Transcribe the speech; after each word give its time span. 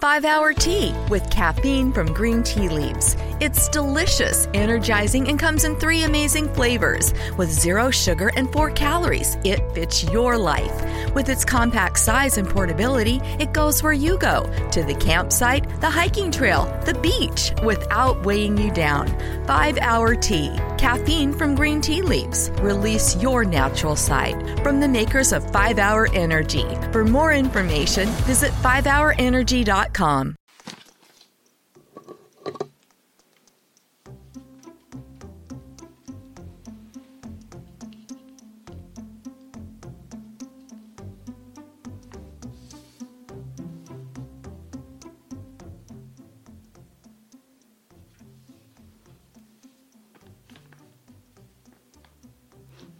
5 0.00 0.24
Hour 0.24 0.52
Tea 0.52 0.94
with 1.10 1.28
caffeine 1.28 1.92
from 1.92 2.12
green 2.12 2.44
tea 2.44 2.68
leaves. 2.68 3.16
It's 3.40 3.68
delicious, 3.68 4.46
energizing, 4.54 5.28
and 5.28 5.40
comes 5.40 5.64
in 5.64 5.74
three 5.74 6.04
amazing 6.04 6.54
flavors. 6.54 7.12
With 7.36 7.50
zero 7.50 7.90
sugar 7.90 8.30
and 8.36 8.48
four 8.52 8.70
calories, 8.70 9.36
it 9.42 9.60
fits 9.72 10.04
your 10.04 10.38
life. 10.38 10.84
With 11.16 11.28
its 11.28 11.44
compact 11.44 11.98
size 11.98 12.38
and 12.38 12.48
portability, 12.48 13.20
it 13.40 13.52
goes 13.52 13.82
where 13.82 13.92
you 13.92 14.18
go 14.18 14.44
to 14.70 14.84
the 14.84 14.94
campsite, 14.94 15.68
the 15.80 15.90
hiking 15.90 16.30
trail, 16.30 16.66
the 16.86 16.94
beach 16.94 17.52
without 17.64 18.24
weighing 18.24 18.56
you 18.56 18.70
down. 18.70 19.08
5 19.48 19.78
Hour 19.78 20.14
Tea, 20.14 20.56
caffeine 20.78 21.32
from 21.32 21.56
green 21.56 21.80
tea 21.80 22.02
leaves. 22.02 22.52
Release 22.60 23.16
your 23.20 23.44
natural 23.44 23.96
side 23.96 24.60
from 24.62 24.78
the 24.78 24.88
makers 24.88 25.32
of 25.32 25.50
5 25.50 25.80
Hour 25.80 26.08
Energy. 26.12 26.66
For 26.92 27.04
more 27.04 27.32
information, 27.32 28.06
visit 28.28 28.52
5hourenergy.com. 28.62 29.87
Indeed.com. 29.88 30.47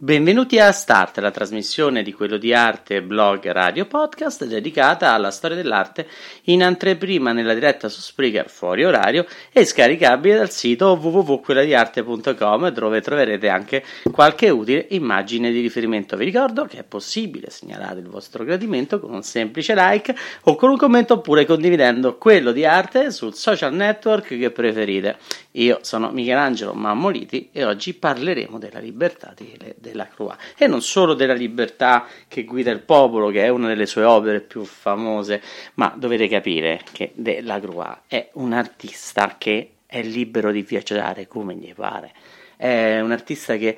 Benvenuti 0.01 0.57
a 0.57 0.71
Start, 0.71 1.17
la 1.17 1.29
trasmissione 1.29 2.03
di 2.03 2.13
quello 2.13 2.37
di 2.37 2.53
arte, 2.53 3.01
blog, 3.01 3.51
radio, 3.51 3.85
podcast 3.85 4.45
dedicata 4.45 5.11
alla 5.11 5.29
storia 5.29 5.57
dell'arte 5.57 6.07
in 6.43 6.63
anteprima 6.63 7.33
nella 7.33 7.53
diretta 7.53 7.89
su 7.89 7.99
Spreaker 7.99 8.49
fuori 8.49 8.85
orario 8.85 9.25
e 9.51 9.65
scaricabile 9.65 10.37
dal 10.37 10.51
sito 10.51 10.97
www.quelladiarte.com 11.01 12.69
dove 12.69 13.01
troverete 13.01 13.49
anche 13.49 13.83
qualche 14.09 14.47
utile 14.49 14.85
immagine 14.91 15.51
di 15.51 15.59
riferimento. 15.59 16.15
Vi 16.15 16.23
ricordo 16.23 16.63
che 16.63 16.77
è 16.77 16.83
possibile 16.85 17.49
segnalare 17.49 17.99
il 17.99 18.07
vostro 18.07 18.45
gradimento 18.45 19.01
con 19.01 19.11
un 19.11 19.23
semplice 19.23 19.73
like 19.75 20.15
o 20.43 20.55
con 20.55 20.69
un 20.69 20.77
commento 20.77 21.15
oppure 21.15 21.45
condividendo 21.45 22.15
quello 22.15 22.53
di 22.53 22.63
arte 22.63 23.11
sul 23.11 23.33
social 23.33 23.73
network 23.73 24.27
che 24.29 24.49
preferite. 24.51 25.17
Io 25.53 25.79
sono 25.81 26.09
Michelangelo 26.11 26.73
Mammoliti 26.73 27.49
e 27.51 27.65
oggi 27.65 27.95
parleremo 27.95 28.57
della 28.57 28.79
libertà 28.79 29.33
di, 29.35 29.57
della 29.57 29.88
Croix 30.07 30.35
e 30.57 30.67
non 30.67 30.81
solo 30.81 31.13
della 31.13 31.33
libertà 31.33 32.05
che 32.27 32.43
guida 32.43 32.71
il 32.71 32.81
popolo, 32.81 33.29
che 33.29 33.43
è 33.43 33.49
una 33.49 33.67
delle 33.67 33.85
sue 33.85 34.03
opere 34.03 34.41
più 34.41 34.63
famose, 34.63 35.41
ma 35.75 35.93
dovete 35.95 36.27
capire 36.27 36.81
che 36.91 37.11
della 37.15 37.59
Croix 37.59 37.99
è 38.07 38.29
un 38.33 38.53
artista 38.53 39.35
che 39.37 39.71
è 39.85 40.01
libero 40.03 40.51
di 40.51 40.61
viaggiare 40.61 41.27
come 41.27 41.55
gli 41.55 41.73
pare. 41.73 42.13
È 42.55 42.99
un 42.99 43.11
artista 43.11 43.55
che 43.55 43.75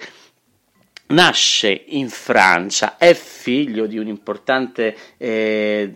nasce 1.11 1.83
in 1.87 2.09
Francia, 2.09 2.97
è 2.97 3.13
figlio 3.13 3.85
di 3.85 3.97
un 3.97 4.07
importante 4.07 4.95
eh, 5.17 5.91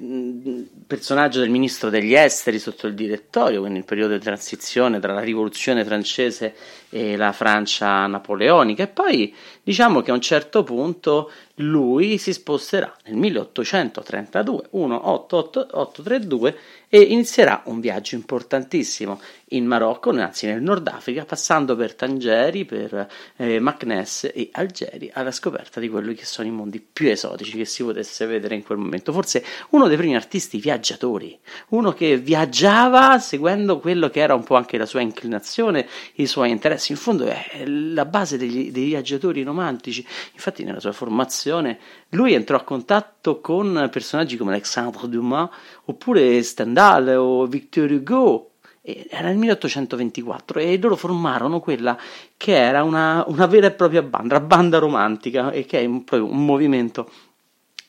personaggio 0.86 1.40
del 1.40 1.50
ministro 1.50 1.90
degli 1.90 2.14
esteri 2.14 2.60
sotto 2.60 2.88
il 2.88 2.94
direttorio, 2.94 3.62
quindi 3.62 3.80
il 3.80 3.86
periodo 3.86 4.14
di 4.14 4.24
transizione 4.24 5.00
tra 5.00 5.14
la 5.14 5.22
rivoluzione 5.22 5.84
francese 5.84 6.54
e 6.96 7.18
la 7.18 7.34
Francia 7.34 8.08
napoleonica 8.08 8.84
e 8.84 8.88
poi 8.88 9.36
diciamo 9.62 10.02
che 10.02 10.12
a 10.12 10.14
un 10.14 10.22
certo 10.22 10.64
punto 10.64 11.30
lui 11.56 12.18
si 12.18 12.32
sposterà 12.34 12.94
nel 13.06 13.16
1832, 13.16 14.68
18832 14.72 16.58
e 16.90 17.02
inizierà 17.02 17.62
un 17.66 17.80
viaggio 17.80 18.16
importantissimo 18.16 19.20
in 19.50 19.66
Marocco, 19.66 20.12
anzi 20.12 20.48
nel 20.48 20.62
Nord 20.62 20.88
Africa, 20.88 21.26
passando 21.26 21.76
per 21.76 21.94
Tangeri, 21.94 22.66
per 22.66 23.08
eh, 23.38 23.60
Macnès 23.60 24.32
e 24.34 24.50
Algeri 24.52 25.12
alla 25.14 25.32
scoperta 25.32 25.80
di 25.80 25.90
quelli 25.90 26.14
che 26.14 26.26
sono 26.26 26.48
i 26.48 26.52
mondi 26.52 26.80
più 26.80 27.10
esotici 27.10 27.58
che 27.58 27.66
si 27.66 27.84
potesse 27.84 28.26
vedere 28.26 28.56
in 28.56 28.64
quel 28.64 28.78
momento. 28.78 29.12
Forse 29.12 29.44
uno 29.72 29.88
dei 29.88 29.98
primi 29.98 30.16
artisti 30.16 30.58
viaggiatori, 30.58 31.38
uno 31.70 31.94
che 31.94 32.18
viaggiava 32.18 33.20
seguendo 33.20 33.80
quello 33.80 34.10
che 34.10 34.20
era 34.20 34.34
un 34.34 34.44
po' 34.44 34.56
anche 34.56 34.78
la 34.78 34.86
sua 34.86 35.02
inclinazione, 35.02 35.88
i 36.16 36.26
suoi 36.26 36.50
interessi. 36.50 36.85
In 36.92 36.98
fondo 36.98 37.26
è 37.26 37.64
la 37.66 38.06
base 38.06 38.38
degli, 38.38 38.72
dei 38.72 38.86
viaggiatori 38.86 39.44
romantici. 39.44 40.06
Infatti 40.34 40.64
nella 40.64 40.80
sua 40.80 40.92
formazione 40.92 41.80
lui 42.10 42.34
entrò 42.34 42.58
a 42.58 42.64
contatto 42.64 43.40
con 43.42 43.90
personaggi 43.92 44.38
come 44.38 44.52
Alexandre 44.52 45.08
Dumas 45.08 45.50
oppure 45.86 46.42
Stendhal 46.44 47.08
o 47.18 47.46
Victor 47.46 47.92
Hugo 47.92 48.52
era 48.86 49.28
nel 49.28 49.38
1824 49.38 50.60
e 50.60 50.78
loro 50.78 50.96
formarono 50.96 51.60
quella 51.60 51.98
che 52.38 52.56
era 52.56 52.84
una, 52.84 53.24
una 53.28 53.48
vera 53.48 53.68
e 53.68 53.72
propria 53.72 54.04
banda, 54.04 54.36
la 54.36 54.42
banda 54.42 54.78
romantica, 54.78 55.50
e 55.50 55.66
che 55.66 55.80
è 55.80 55.86
un, 55.86 56.04
un 56.08 56.46
movimento 56.46 57.10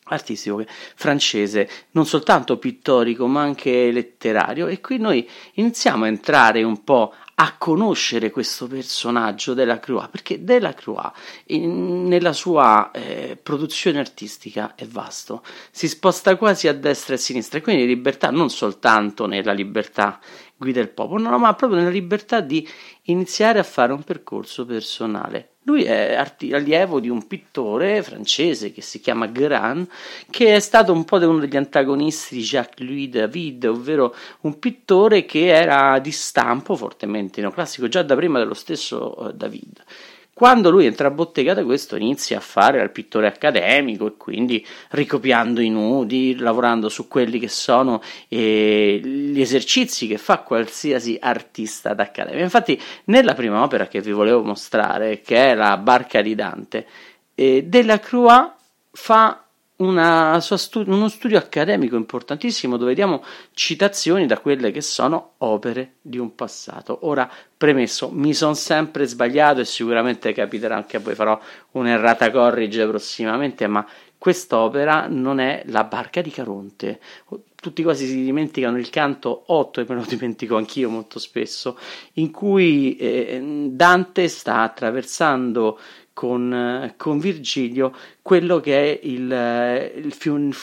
artistico 0.04 0.64
francese, 0.94 1.68
non 1.90 2.06
soltanto 2.06 2.58
pittorico 2.58 3.26
ma 3.26 3.42
anche 3.42 3.90
letterario 3.90 4.68
e 4.68 4.80
qui 4.80 4.98
noi 4.98 5.28
iniziamo 5.54 6.04
a 6.04 6.08
entrare 6.08 6.62
un 6.62 6.84
po' 6.84 7.12
a 7.38 7.56
conoscere 7.58 8.30
questo 8.30 8.66
personaggio 8.66 9.52
della 9.52 9.78
Croix, 9.78 10.08
perché 10.08 10.42
della 10.42 10.72
Croix 10.72 11.12
in, 11.48 12.06
nella 12.08 12.32
sua 12.32 12.90
eh, 12.92 13.38
produzione 13.42 13.98
artistica 13.98 14.74
è 14.74 14.86
vasto, 14.86 15.42
si 15.70 15.86
sposta 15.86 16.36
quasi 16.36 16.66
a 16.66 16.72
destra 16.72 17.14
e 17.14 17.16
a 17.18 17.20
sinistra, 17.20 17.60
quindi 17.60 17.84
libertà 17.84 18.30
non 18.30 18.48
soltanto 18.48 19.26
nella 19.26 19.52
libertà 19.52 20.18
guida 20.56 20.80
il 20.80 20.88
popolo, 20.88 21.28
no, 21.28 21.38
ma 21.38 21.54
proprio 21.54 21.78
nella 21.78 21.90
libertà 21.90 22.40
di 22.40 22.66
iniziare 23.04 23.58
a 23.58 23.62
fare 23.62 23.92
un 23.92 24.02
percorso 24.02 24.64
personale. 24.64 25.50
Lui 25.66 25.82
è 25.82 26.14
arti- 26.14 26.52
allievo 26.52 27.00
di 27.00 27.08
un 27.08 27.26
pittore 27.26 28.02
francese 28.02 28.72
che 28.72 28.82
si 28.82 29.00
chiama 29.00 29.26
Gran, 29.26 29.86
che 30.30 30.54
è 30.54 30.60
stato 30.60 30.92
un 30.92 31.04
po' 31.04 31.16
uno 31.16 31.40
degli 31.40 31.56
antagonisti 31.56 32.36
di 32.36 32.42
Jacques-Louis 32.42 33.08
David, 33.08 33.64
ovvero 33.64 34.14
un 34.42 34.58
pittore 34.60 35.24
che 35.24 35.46
era 35.46 35.98
di 35.98 36.12
stampo 36.12 36.76
fortemente 36.76 37.40
neoclassico 37.40 37.88
già 37.88 38.02
da 38.02 38.14
prima 38.14 38.38
dello 38.38 38.54
stesso 38.54 39.14
uh, 39.18 39.32
David. 39.32 39.82
Quando 40.36 40.68
lui 40.68 40.84
entra 40.84 41.08
a 41.08 41.10
bottega 41.10 41.54
da 41.54 41.64
questo 41.64 41.96
inizia 41.96 42.36
a 42.36 42.40
fare 42.42 42.82
il 42.82 42.90
pittore 42.90 43.26
accademico 43.26 44.06
e 44.06 44.16
quindi 44.18 44.62
ricopiando 44.90 45.62
i 45.62 45.70
nudi, 45.70 46.36
lavorando 46.36 46.90
su 46.90 47.08
quelli 47.08 47.38
che 47.38 47.48
sono 47.48 48.02
eh, 48.28 49.00
gli 49.02 49.40
esercizi 49.40 50.06
che 50.06 50.18
fa 50.18 50.40
qualsiasi 50.40 51.16
artista 51.18 51.94
d'accademia. 51.94 52.42
Infatti 52.42 52.78
nella 53.04 53.32
prima 53.32 53.62
opera 53.62 53.86
che 53.86 54.02
vi 54.02 54.12
volevo 54.12 54.42
mostrare, 54.42 55.22
che 55.22 55.52
è 55.52 55.54
la 55.54 55.78
Barca 55.78 56.20
di 56.20 56.34
Dante, 56.34 56.86
eh, 57.34 57.62
Delacroix 57.62 58.52
fa 58.90 59.45
stu- 60.56 60.88
uno 60.88 61.08
studio 61.08 61.36
accademico 61.36 61.96
importantissimo 61.96 62.76
dove 62.76 62.90
vediamo 62.90 63.22
citazioni 63.52 64.26
da 64.26 64.38
quelle 64.38 64.70
che 64.70 64.80
sono 64.80 65.32
opere 65.38 65.96
di 66.00 66.18
un 66.18 66.34
passato. 66.34 67.00
Ora, 67.02 67.30
premesso, 67.56 68.10
mi 68.10 68.32
sono 68.32 68.54
sempre 68.54 69.04
sbagliato 69.06 69.60
e 69.60 69.64
sicuramente 69.66 70.32
capiterà 70.32 70.76
anche 70.76 70.96
a 70.96 71.00
voi, 71.00 71.14
farò 71.14 71.38
un'errata 71.72 72.30
corrige 72.30 72.86
prossimamente, 72.86 73.66
ma 73.66 73.86
quest'opera 74.16 75.08
non 75.08 75.40
è 75.40 75.62
la 75.66 75.84
barca 75.84 76.22
di 76.22 76.30
Caronte. 76.30 76.98
Tutti 77.54 77.82
quasi 77.82 78.06
si 78.06 78.22
dimenticano 78.22 78.78
il 78.78 78.88
canto 78.90 79.44
8, 79.48 79.80
e 79.80 79.86
me 79.88 79.94
lo 79.96 80.04
dimentico 80.06 80.56
anch'io 80.56 80.88
molto 80.88 81.18
spesso, 81.18 81.78
in 82.14 82.30
cui 82.30 82.96
eh, 82.96 83.68
Dante 83.70 84.28
sta 84.28 84.62
attraversando 84.62 85.78
con, 86.16 86.94
con 86.96 87.18
Virgilio 87.18 87.94
quello 88.22 88.58
che 88.58 88.98
è 88.98 89.00
il, 89.02 89.92
il, 89.96 90.12
fiume, 90.14 90.54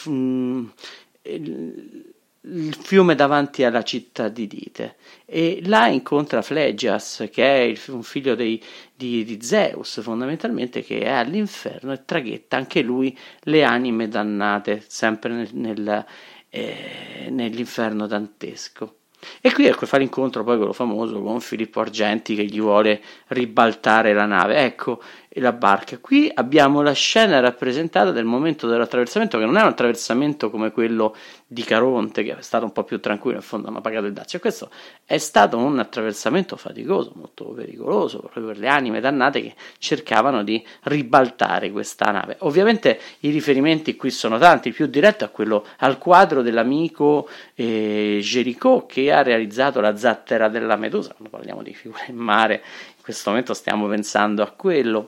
il 1.22 2.74
fiume 2.74 3.14
davanti 3.14 3.64
alla 3.64 3.84
città 3.84 4.30
di 4.30 4.48
Dite 4.48 4.96
e 5.26 5.62
là 5.66 5.86
incontra 5.90 6.42
Flegias 6.42 7.30
che 7.32 7.44
è 7.46 7.60
il, 7.60 7.80
un 7.90 8.02
figlio 8.02 8.34
dei, 8.34 8.60
di, 8.96 9.24
di, 9.24 9.44
Zeus 9.44 10.02
fondamentalmente 10.02 10.82
che 10.82 11.02
è 11.02 11.12
all'inferno 11.12 11.92
e 11.94 12.04
traghetta 12.04 12.58
anche 12.58 12.82
lui 12.82 13.16
le 13.42 13.64
anime 13.64 14.08
dannate 14.08 14.84
sempre 14.88 15.34
nel, 15.34 15.50
nel, 15.54 16.06
eh, 16.50 17.28
nell'inferno 17.30 18.08
dantesco 18.08 18.96
e 19.42 19.54
qui 19.54 19.66
ecco 19.68 19.86
fa 19.86 19.98
l'incontro 19.98 20.44
poi 20.44 20.58
quello 20.58 20.74
famoso 20.74 21.22
con 21.22 21.40
Filippo 21.40 21.80
Argenti 21.80 22.36
che 22.36 22.46
gli 22.46 22.60
vuole 22.60 23.02
ribaltare 23.28 24.14
la 24.14 24.26
nave. 24.26 24.58
Ecco, 24.58 25.02
la 25.36 25.52
barca. 25.52 25.98
Qui 25.98 26.32
abbiamo 26.34 26.82
la 26.82 26.92
scena 26.92 27.40
rappresentata 27.40 28.12
del 28.12 28.26
momento 28.26 28.68
dell'attraversamento, 28.68 29.38
che 29.38 29.46
non 29.46 29.58
è 29.58 29.62
un 29.62 29.68
attraversamento 29.68 30.50
come 30.50 30.72
quello 30.72 31.16
di 31.48 31.64
Caronte, 31.64 32.24
che 32.24 32.38
è 32.38 32.42
stato 32.42 32.66
un 32.66 32.72
po' 32.72 32.84
più 32.84 33.00
tranquillo, 33.00 33.38
in 33.38 33.44
fondo 33.44 33.68
hanno 33.68 33.82
pagato 33.82 34.06
il 34.06 34.14
dazio. 34.14 34.40
Questo 34.40 34.70
è 35.06 35.18
stato 35.18 35.58
un 35.58 35.80
attraversamento 35.80 36.56
faticoso, 36.56 37.14
molto 37.16 37.46
pericoloso, 37.46 38.20
proprio 38.20 38.48
per 38.48 38.58
le 38.58 38.68
anime 38.68 39.00
dannate 39.00 39.42
che 39.42 39.56
cercavano 39.78 40.44
di 40.44 40.64
ribaltare 40.84 41.72
questa 41.72 42.12
nave. 42.12 42.38
Ovviamente 42.40 43.00
i 43.22 43.30
riferimenti 43.30 43.96
qui 43.96 44.12
sono 44.12 44.38
tanti, 44.38 44.72
più 44.72 44.88
diretto 44.88 45.26
è 45.26 45.32
quello 45.32 45.66
al 45.78 45.98
quadro 45.98 46.42
dell'amico 46.42 47.28
eh, 47.56 48.20
Gericault 48.22 48.92
che 48.92 49.12
ha 49.12 49.22
realizzato 49.22 49.80
la 49.80 49.96
zattera 49.96 50.50
della 50.50 50.76
Medusa, 50.76 51.14
quando 51.14 51.36
parliamo 51.36 51.64
di 51.64 51.74
figure 51.74 52.06
in 52.08 52.18
mare, 52.18 52.64
in 52.98 53.04
questo 53.04 53.30
momento 53.30 53.54
stiamo 53.54 53.88
pensando 53.88 54.44
a 54.44 54.52
quello. 54.52 55.08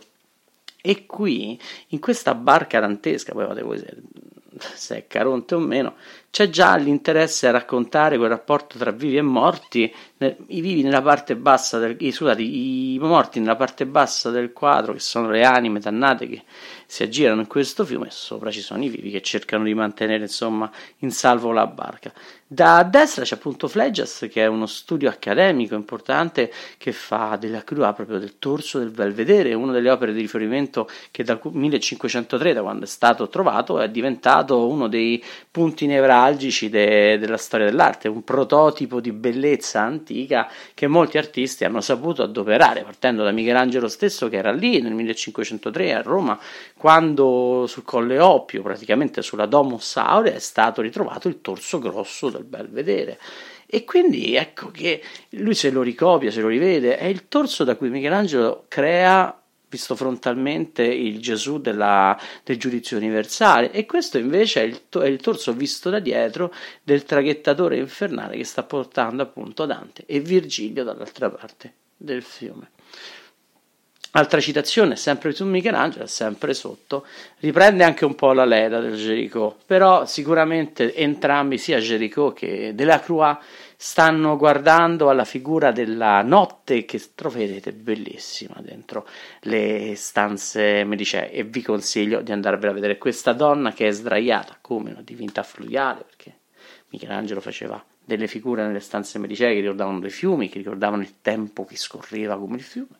E 0.87 1.07
qui, 1.07 1.59
in 1.87 1.99
questa 1.99 2.35
barca 2.35 2.79
dantesca, 2.79 3.33
poi 3.33 3.47
fate 3.47 3.63
voi 3.63 3.79
se, 3.79 3.97
se 4.59 4.97
è 4.97 5.07
Caronte 5.07 5.55
o 5.55 5.59
meno, 5.59 5.95
c'è 6.35 6.49
già 6.49 6.75
l'interesse 6.75 7.47
a 7.47 7.51
raccontare 7.51 8.17
quel 8.17 8.27
rapporto 8.27 8.77
tra 8.77 8.91
vivi 8.91 9.15
e 9.15 9.21
morti, 9.21 9.89
i 10.17 10.59
vivi 10.59 10.83
nella 10.83 11.01
parte 11.01 11.37
bassa 11.37 11.79
del, 11.79 11.95
i, 11.99 12.11
scusate, 12.11 12.41
i 12.41 12.97
morti 12.99 13.39
nella 13.39 13.55
parte 13.55 13.85
bassa 13.85 14.29
del 14.31 14.51
quadro, 14.51 14.91
che 14.91 14.99
sono 14.99 15.29
le 15.29 15.45
anime 15.45 15.79
dannate 15.79 16.27
che 16.27 16.43
si 16.87 17.03
aggirano 17.03 17.39
in 17.39 17.47
questo 17.47 17.85
fiume, 17.85 18.07
e 18.07 18.11
sopra 18.11 18.51
ci 18.51 18.59
sono 18.59 18.83
i 18.83 18.89
vivi 18.89 19.11
che 19.11 19.21
cercano 19.21 19.63
di 19.63 19.73
mantenere 19.73 20.23
insomma 20.23 20.69
in 20.99 21.11
salvo 21.11 21.53
la 21.53 21.67
barca. 21.67 22.11
Da 22.47 22.83
destra 22.83 23.23
c'è 23.23 23.35
appunto 23.35 23.67
Fleggias, 23.67 24.27
che 24.29 24.43
è 24.43 24.45
uno 24.45 24.65
studio 24.65 25.09
accademico 25.09 25.73
importante 25.73 26.51
che 26.77 26.91
fa 26.91 27.37
della 27.37 27.63
crua 27.63 27.93
proprio 27.93 28.19
del 28.19 28.37
torso 28.37 28.77
del 28.77 28.91
Belvedere, 28.91 29.53
una 29.53 29.71
delle 29.71 29.89
opere 29.89 30.13
di 30.13 30.19
riferimento 30.19 30.87
che 31.11 31.23
dal 31.23 31.39
1503, 31.41 32.53
da 32.53 32.61
quando 32.61 32.83
è 32.83 32.87
stato 32.87 33.29
trovato, 33.29 33.79
è 33.79 33.89
diventato 33.89 34.67
uno 34.67 34.87
dei 34.87 35.23
punti 35.49 35.87
nevralgici 35.87 36.23
de- 36.31 37.17
della 37.17 37.37
storia 37.37 37.65
dell'arte, 37.65 38.07
un 38.07 38.23
prototipo 38.23 38.99
di 38.99 39.11
bellezza 39.11 39.81
antica 39.81 40.49
che 40.73 40.87
molti 40.87 41.17
artisti 41.17 41.63
hanno 41.65 41.81
saputo 41.81 42.23
adoperare, 42.23 42.83
partendo 42.83 43.23
da 43.23 43.31
Michelangelo 43.31 43.87
stesso 43.87 44.29
che 44.29 44.37
era 44.37 44.51
lì 44.51 44.81
nel 44.81 44.93
1503 44.93 45.93
a 45.93 46.01
Roma, 46.01 46.39
quando 46.77 47.65
sul 47.67 47.83
Colle 47.83 48.19
Oppio, 48.19 48.61
praticamente 48.61 49.21
sulla 49.21 49.45
Domus 49.45 49.97
Aurea, 49.97 50.33
è 50.33 50.39
stato 50.39 50.81
ritrovato 50.81 51.27
il 51.27 51.41
torso 51.41 51.79
grosso 51.79 52.29
del 52.29 52.43
Belvedere. 52.43 53.19
E 53.67 53.83
quindi 53.83 54.35
ecco 54.35 54.69
che 54.69 55.01
lui 55.31 55.55
se 55.55 55.71
lo 55.71 55.81
ricopia, 55.81 56.31
se 56.31 56.41
lo 56.41 56.47
rivede, 56.47 56.97
è 56.97 57.05
il 57.05 57.27
torso 57.27 57.63
da 57.63 57.75
cui 57.75 57.89
Michelangelo 57.89 58.65
crea 58.67 59.37
visto 59.69 59.95
frontalmente 59.95 60.83
il 60.83 61.19
Gesù 61.19 61.59
della, 61.59 62.17
del 62.43 62.57
giudizio 62.57 62.97
universale 62.97 63.71
e 63.71 63.85
questo 63.85 64.17
invece 64.17 64.61
è 64.61 64.63
il, 64.65 64.81
è 64.89 65.05
il, 65.05 65.19
torso 65.19 65.53
visto 65.53 65.89
da 65.89 65.99
dietro 65.99 66.53
del 66.83 67.03
traghettatore 67.03 67.77
infernale 67.77 68.37
che 68.37 68.43
sta 68.43 68.63
portando 68.63 69.23
appunto 69.23 69.65
Dante 69.65 70.03
e 70.05 70.19
Virgilio 70.19 70.83
dall'altra 70.83 71.29
parte 71.29 71.73
del 71.97 72.23
fiume. 72.23 72.69
Altra 74.17 74.39
citazione, 74.39 74.95
sempre 74.95 75.33
su 75.33 75.43
Michelangelo, 75.45 76.05
sempre 76.05 76.53
sotto, 76.53 77.05
riprende 77.39 77.83
anche 77.83 78.05
un 78.05 78.15
po' 78.15 78.31
la 78.31 78.45
leda 78.45 78.79
del 78.79 78.95
Gericault, 78.95 79.57
però 79.65 80.05
sicuramente 80.05 80.95
entrambi, 80.95 81.57
sia 81.57 81.81
Gericault 81.81 82.37
che 82.37 82.73
Delacroix, 82.73 83.37
stanno 83.77 84.37
guardando 84.37 85.09
alla 85.09 85.25
figura 85.25 85.71
della 85.71 86.21
notte 86.21 86.85
che 86.85 87.01
troverete 87.13 87.73
bellissima 87.73 88.55
dentro 88.61 89.07
le 89.41 89.93
stanze. 89.95 90.83
Medicee 90.83 91.31
e 91.31 91.43
vi 91.43 91.61
consiglio 91.61 92.21
di 92.21 92.31
andarvela 92.31 92.71
a 92.71 92.75
vedere 92.75 92.97
questa 92.97 93.33
donna 93.33 93.73
che 93.73 93.87
è 93.87 93.91
sdraiata 93.91 94.57
come 94.61 94.91
una 94.91 95.01
divinità 95.01 95.43
fluviale, 95.43 96.03
perché 96.03 96.39
Michelangelo 96.89 97.41
faceva 97.41 97.83
delle 98.03 98.27
figure 98.27 98.65
nelle 98.65 98.79
stanze 98.79 99.17
medicee 99.17 99.53
che 99.53 99.59
ricordavano 99.61 99.99
dei 99.99 100.11
fiumi, 100.11 100.49
che 100.49 100.59
ricordavano 100.59 101.01
il 101.01 101.15
tempo 101.21 101.65
che 101.65 101.75
scorreva 101.75 102.37
come 102.37 102.57
il 102.57 102.63
fiume. 102.63 102.99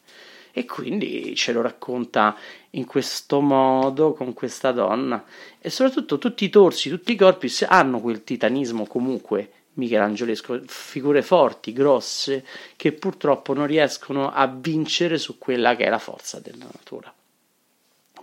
E 0.57 0.65
quindi 0.65 1.35
ce 1.35 1.51
lo 1.51 1.61
racconta 1.61 2.35
in 2.71 2.85
questo 2.85 3.41
modo 3.41 4.13
con 4.13 4.33
questa 4.33 4.71
donna. 4.71 5.23
E 5.59 5.69
soprattutto 5.69 6.17
tutti 6.17 6.45
i 6.45 6.49
torsi, 6.49 6.89
tutti 6.89 7.11
i 7.11 7.17
corpi 7.17 7.51
hanno 7.67 7.99
quel 7.99 8.23
titanismo 8.23 8.85
comunque 8.85 9.49
michelangiolesco, 9.75 10.61
figure 10.65 11.21
forti, 11.21 11.71
grosse, 11.71 12.45
che 12.75 12.91
purtroppo 12.91 13.53
non 13.53 13.67
riescono 13.67 14.31
a 14.31 14.47
vincere 14.47 15.17
su 15.17 15.37
quella 15.37 15.75
che 15.75 15.85
è 15.85 15.89
la 15.89 15.99
forza 15.99 16.39
della 16.39 16.65
natura 16.65 17.13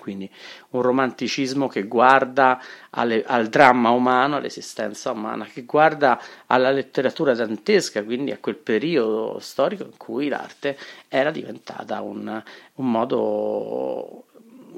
quindi 0.03 0.29
un 0.71 0.83
romanticismo 0.83 1.69
che 1.69 1.85
guarda 1.85 2.61
alle, 2.91 3.23
al 3.25 3.49
dramma 3.49 3.91
umano, 3.91 4.37
all'esistenza 4.37 5.13
umana, 5.13 5.45
che 5.45 5.63
guarda 5.63 6.21
alla 6.47 6.71
letteratura 6.71 7.35
dantesca, 7.35 8.03
quindi 8.03 8.33
a 8.33 8.39
quel 8.39 8.57
periodo 8.57 9.39
storico 9.39 9.85
in 9.85 9.97
cui 9.97 10.29
l'arte 10.29 10.77
era 11.09 11.31
diventata 11.31 12.01
un, 12.01 12.43
un 12.75 12.91
modo, 12.91 14.25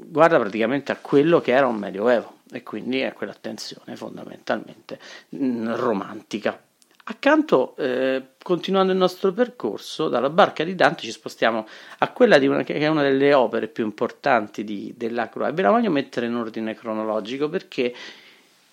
guarda 0.05 0.37
praticamente 0.37 0.91
a 0.91 0.97
quello 0.97 1.41
che 1.41 1.53
era 1.53 1.65
un 1.65 1.77
medioevo 1.77 2.33
e 2.51 2.61
quindi 2.61 3.01
a 3.01 3.11
quell'attenzione 3.11 3.95
fondamentalmente 3.95 4.99
romantica. 5.29 6.64
Accanto, 7.07 7.75
eh, 7.77 8.29
continuando 8.41 8.91
il 8.91 8.97
nostro 8.97 9.31
percorso, 9.31 10.09
dalla 10.09 10.31
barca 10.31 10.63
di 10.63 10.73
Dante 10.73 11.03
ci 11.03 11.11
spostiamo 11.11 11.67
a 11.99 12.11
quella 12.11 12.37
una, 12.37 12.63
che 12.63 12.73
è 12.73 12.87
una 12.87 13.03
delle 13.03 13.31
opere 13.35 13.67
più 13.67 13.85
importanti 13.85 14.63
di, 14.63 14.91
della 14.97 15.29
Croix. 15.29 15.53
Ve 15.53 15.61
la 15.61 15.69
voglio 15.69 15.91
mettere 15.91 16.25
in 16.25 16.33
ordine 16.33 16.73
cronologico 16.73 17.47
perché 17.47 17.93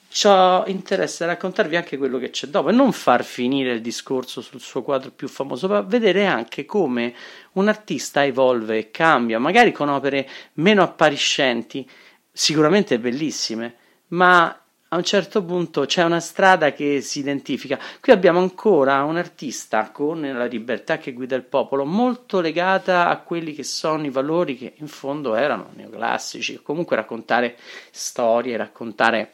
ciò 0.09 0.65
interessa 0.67 1.27
raccontarvi 1.27 1.77
anche 1.77 1.99
quello 1.99 2.17
che 2.17 2.31
c'è 2.31 2.47
dopo 2.47 2.71
e 2.71 2.73
non 2.73 2.93
far 2.93 3.23
finire 3.23 3.73
il 3.73 3.83
discorso 3.83 4.41
sul 4.41 4.61
suo 4.61 4.83
quadro 4.83 5.11
più 5.11 5.29
famoso, 5.29 5.69
ma 5.69 5.83
vedere 5.83 6.25
anche 6.25 6.65
come 6.65 7.15
un 7.53 7.69
artista 7.69 8.25
evolve 8.25 8.79
e 8.79 8.91
cambia, 8.91 9.39
magari 9.39 9.73
con 9.73 9.91
opere 9.91 10.27
meno 10.55 10.83
appariscenti, 10.83 11.87
sicuramente 12.33 12.99
bellissime, 12.99 13.77
ma 14.09 14.62
a 14.93 14.97
un 14.97 15.05
certo 15.05 15.43
punto 15.43 15.87
c'è 15.87 16.05
una 16.05 16.21
strada 16.21 16.73
che 16.73 17.01
si 17.01 17.21
identifica. 17.21 17.79
Qui 18.01 18.13
abbiamo 18.13 18.41
ancora 18.41 19.03
un 19.05 19.17
artista 19.17 19.91
con 19.91 20.21
la 20.21 20.45
libertà 20.45 20.99
che 20.99 21.15
guida 21.15 21.35
il 21.35 21.45
popolo, 21.45 21.87
molto 21.87 22.41
legata 22.41 23.09
a 23.09 23.17
quelli 23.19 23.55
che 23.55 23.65
sono 23.65 24.05
i 24.05 24.11
valori 24.11 24.57
che 24.57 24.75
in 24.77 24.89
fondo 24.89 25.35
erano 25.35 25.71
neoclassici, 25.75 26.61
comunque 26.63 26.97
raccontare 26.97 27.57
storie, 27.91 28.57
raccontare 28.59 29.33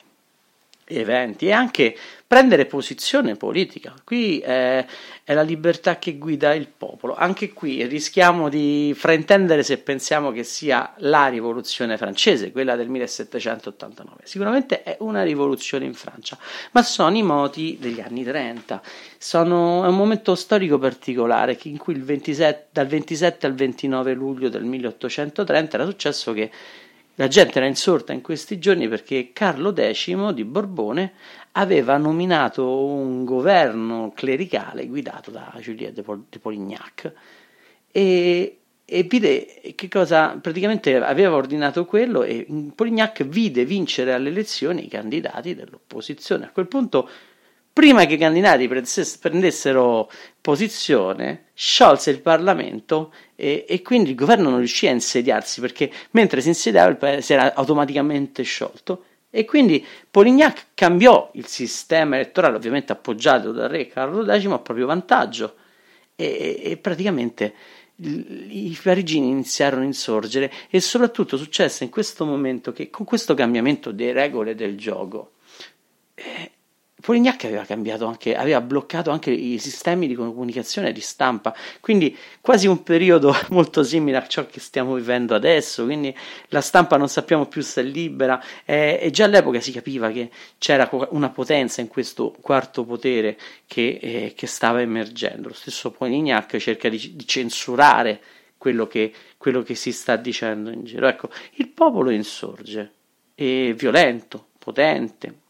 eventi 0.88 1.46
e 1.46 1.52
anche 1.52 1.96
prendere 2.26 2.66
posizione 2.66 3.36
politica. 3.36 3.94
Qui 4.04 4.38
è, 4.38 4.84
è, 5.24 5.32
la 5.32 5.42
libertà 5.42 5.98
che 5.98 6.18
guida 6.18 6.54
il 6.54 6.68
popolo. 6.68 7.14
Anche 7.14 7.54
qui 7.54 7.86
rischiamo 7.86 8.50
di 8.50 8.92
fraintendere 8.94 9.62
se 9.62 9.78
pensiamo 9.78 10.30
che 10.30 10.44
sia 10.44 10.92
la 10.98 11.28
rivoluzione 11.28 11.96
francese, 11.96 12.52
quella 12.52 12.76
del 12.76 12.88
1789. 12.90 14.20
Sicuramente 14.24 14.82
è 14.82 14.96
una 15.00 15.22
rivoluzione 15.22 15.86
in 15.86 15.94
Francia, 15.94 16.36
ma 16.72 16.82
sono 16.82 17.16
i 17.16 17.22
moti 17.22 17.78
degli 17.80 18.00
anni 18.00 18.24
30. 18.24 18.82
Sono, 19.16 19.84
è 19.84 19.88
un 19.88 19.96
momento 19.96 20.34
storico 20.34 20.78
particolare 20.78 21.58
in 21.62 21.78
cui 21.78 21.94
27, 21.94 22.68
dal 22.72 22.86
27 22.86 23.46
al 23.46 23.54
29 23.54 24.12
luglio 24.12 24.50
del 24.50 24.64
1830 24.64 25.76
era 25.76 25.86
successo 25.86 26.32
che 26.34 26.50
la 27.18 27.26
gente 27.26 27.58
era 27.58 27.66
insorta 27.66 28.12
in 28.12 28.20
questi 28.20 28.58
giorni 28.58 28.88
perché 28.88 29.30
Carlo 29.32 29.74
X 29.74 30.30
di 30.30 30.44
Borbone 30.44 31.14
aveva 31.52 31.96
nominato 31.96 32.84
un 32.84 33.24
governo 33.24 34.12
clericale 34.14 34.86
guidato 34.86 35.32
da 35.32 35.52
Juliette 35.58 36.04
de 36.30 36.38
Polignac 36.38 37.12
e, 37.90 38.58
e 38.84 39.02
vide 39.02 39.74
che 39.74 39.88
cosa 39.88 40.38
praticamente 40.40 40.94
aveva 40.94 41.34
ordinato 41.34 41.86
quello 41.86 42.22
e 42.22 42.46
Polignac 42.72 43.24
vide 43.24 43.64
vincere 43.64 44.12
alle 44.12 44.28
elezioni 44.28 44.84
i 44.84 44.88
candidati 44.88 45.56
dell'opposizione. 45.56 46.44
A 46.44 46.50
quel 46.50 46.68
punto 46.68 47.08
prima 47.72 48.04
che 48.06 48.14
i 48.14 48.18
candidati 48.18 48.68
prendessero 48.68 50.08
posizione, 50.40 51.46
sciolse 51.52 52.10
il 52.10 52.20
Parlamento 52.20 53.12
e, 53.40 53.66
e, 53.68 53.82
quindi 53.82 54.10
il 54.10 54.16
governo 54.16 54.48
non 54.50 54.58
riuscì 54.58 54.88
a 54.88 54.90
insediarsi 54.90 55.60
perché 55.60 55.88
mentre 56.10 56.40
si 56.40 56.48
insediava 56.48 56.90
il 56.90 56.96
paese 56.96 57.34
era 57.34 57.54
automaticamente 57.54 58.42
sciolto. 58.42 59.04
E 59.30 59.44
quindi 59.44 59.86
Polignac 60.10 60.70
cambiò 60.74 61.30
il 61.34 61.46
sistema 61.46 62.16
elettorale, 62.16 62.56
ovviamente 62.56 62.90
appoggiato 62.90 63.52
dal 63.52 63.68
re 63.68 63.86
Carlo 63.86 64.24
X 64.24 64.44
a 64.46 64.58
proprio 64.58 64.86
vantaggio. 64.86 65.54
E, 66.16 66.60
e 66.64 66.76
praticamente 66.78 67.54
i 68.00 68.76
parigini 68.82 69.28
iniziarono 69.28 69.82
a 69.82 69.86
insorgere. 69.86 70.52
E 70.68 70.80
soprattutto 70.80 71.36
successe 71.36 71.84
in 71.84 71.90
questo 71.90 72.26
momento 72.26 72.72
che 72.72 72.90
con 72.90 73.06
questo 73.06 73.34
cambiamento 73.34 73.92
delle 73.92 74.14
regole 74.14 74.56
del 74.56 74.76
gioco 74.76 75.34
eh, 76.14 76.50
Polignac 77.08 77.42
aveva 77.46 77.64
cambiato 77.64 78.04
anche, 78.04 78.36
aveva 78.36 78.60
bloccato 78.60 79.10
anche 79.10 79.30
i 79.30 79.58
sistemi 79.58 80.06
di 80.06 80.14
comunicazione 80.14 80.90
e 80.90 80.92
di 80.92 81.00
stampa, 81.00 81.56
quindi 81.80 82.14
quasi 82.42 82.66
un 82.66 82.82
periodo 82.82 83.34
molto 83.48 83.82
simile 83.82 84.18
a 84.18 84.26
ciò 84.26 84.44
che 84.44 84.60
stiamo 84.60 84.92
vivendo 84.92 85.34
adesso, 85.34 85.86
quindi 85.86 86.14
la 86.48 86.60
stampa 86.60 86.98
non 86.98 87.08
sappiamo 87.08 87.46
più 87.46 87.62
se 87.62 87.80
è 87.80 87.84
libera 87.84 88.44
eh, 88.66 88.98
e 89.00 89.08
già 89.08 89.24
all'epoca 89.24 89.58
si 89.58 89.72
capiva 89.72 90.10
che 90.10 90.28
c'era 90.58 90.86
una 91.08 91.30
potenza 91.30 91.80
in 91.80 91.88
questo 91.88 92.36
quarto 92.42 92.84
potere 92.84 93.38
che, 93.66 93.98
eh, 94.02 94.34
che 94.36 94.46
stava 94.46 94.82
emergendo. 94.82 95.48
Lo 95.48 95.54
stesso 95.54 95.90
Polignac 95.90 96.58
cerca 96.58 96.90
di, 96.90 97.16
di 97.16 97.26
censurare 97.26 98.20
quello 98.58 98.86
che, 98.86 99.14
quello 99.38 99.62
che 99.62 99.74
si 99.74 99.92
sta 99.92 100.16
dicendo 100.16 100.68
in 100.68 100.84
giro. 100.84 101.08
Ecco, 101.08 101.30
il 101.54 101.68
popolo 101.68 102.10
insorge, 102.10 102.92
è 103.34 103.72
violento, 103.72 104.48
potente, 104.58 105.46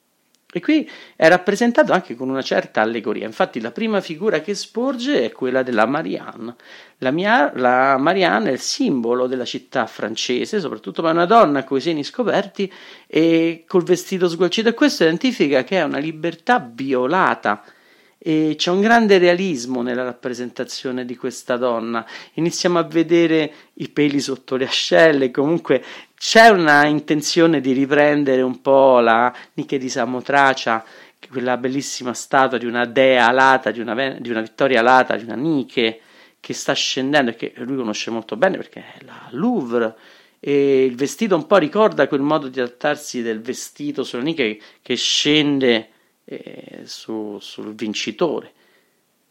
e 0.50 0.60
qui 0.60 0.88
è 1.14 1.28
rappresentato 1.28 1.92
anche 1.92 2.14
con 2.14 2.30
una 2.30 2.40
certa 2.40 2.80
allegoria. 2.80 3.26
Infatti, 3.26 3.60
la 3.60 3.70
prima 3.70 4.00
figura 4.00 4.40
che 4.40 4.54
sporge 4.54 5.26
è 5.26 5.30
quella 5.30 5.62
della 5.62 5.84
Marianne. 5.84 6.54
La, 6.98 7.10
mia, 7.10 7.52
la 7.54 7.98
Marianne 7.98 8.48
è 8.48 8.52
il 8.52 8.60
simbolo 8.60 9.26
della 9.26 9.44
città 9.44 9.86
francese, 9.86 10.58
soprattutto 10.58 11.02
per 11.02 11.12
una 11.12 11.26
donna 11.26 11.64
con 11.64 11.76
i 11.76 11.80
seni 11.82 12.02
scoperti 12.02 12.72
e 13.06 13.64
col 13.66 13.82
vestito 13.82 14.26
sgualcito. 14.26 14.70
E 14.70 14.74
questo 14.74 15.02
identifica 15.04 15.64
che 15.64 15.80
è 15.80 15.82
una 15.82 15.98
libertà 15.98 16.58
violata 16.58 17.62
e 18.18 18.54
c'è 18.56 18.70
un 18.70 18.80
grande 18.80 19.18
realismo 19.18 19.80
nella 19.80 20.02
rappresentazione 20.02 21.04
di 21.04 21.16
questa 21.16 21.56
donna. 21.56 22.04
Iniziamo 22.34 22.78
a 22.78 22.82
vedere 22.82 23.52
i 23.74 23.88
peli 23.88 24.20
sotto 24.20 24.56
le 24.56 24.64
ascelle, 24.64 25.30
comunque 25.30 25.82
c'è 26.16 26.48
una 26.48 26.84
intenzione 26.86 27.60
di 27.60 27.72
riprendere 27.72 28.42
un 28.42 28.60
po' 28.60 28.98
la 28.98 29.32
Nike 29.54 29.78
di 29.78 29.88
Samotracia, 29.88 30.84
quella 31.30 31.56
bellissima 31.56 32.14
statua 32.14 32.58
di 32.58 32.66
una 32.66 32.86
dea 32.86 33.28
alata, 33.28 33.70
di 33.70 33.80
una, 33.80 34.16
di 34.18 34.30
una 34.30 34.40
vittoria 34.40 34.80
alata, 34.80 35.16
di 35.16 35.24
una 35.24 35.34
Nike 35.34 36.00
che 36.40 36.54
sta 36.54 36.72
scendendo 36.72 37.30
e 37.30 37.36
che 37.36 37.52
lui 37.56 37.76
conosce 37.76 38.10
molto 38.10 38.36
bene 38.36 38.56
perché 38.56 38.80
è 38.80 39.04
la 39.04 39.28
Louvre 39.30 39.94
e 40.40 40.84
il 40.84 40.94
vestito 40.94 41.34
un 41.34 41.46
po' 41.46 41.56
ricorda 41.56 42.06
quel 42.06 42.20
modo 42.20 42.48
di 42.48 42.60
adattarsi 42.60 43.22
del 43.22 43.40
vestito 43.40 44.04
sulla 44.04 44.22
Nike 44.22 44.60
che 44.82 44.94
scende 44.94 45.88
eh, 46.28 46.82
su, 46.84 47.38
sul 47.40 47.74
vincitore. 47.74 48.52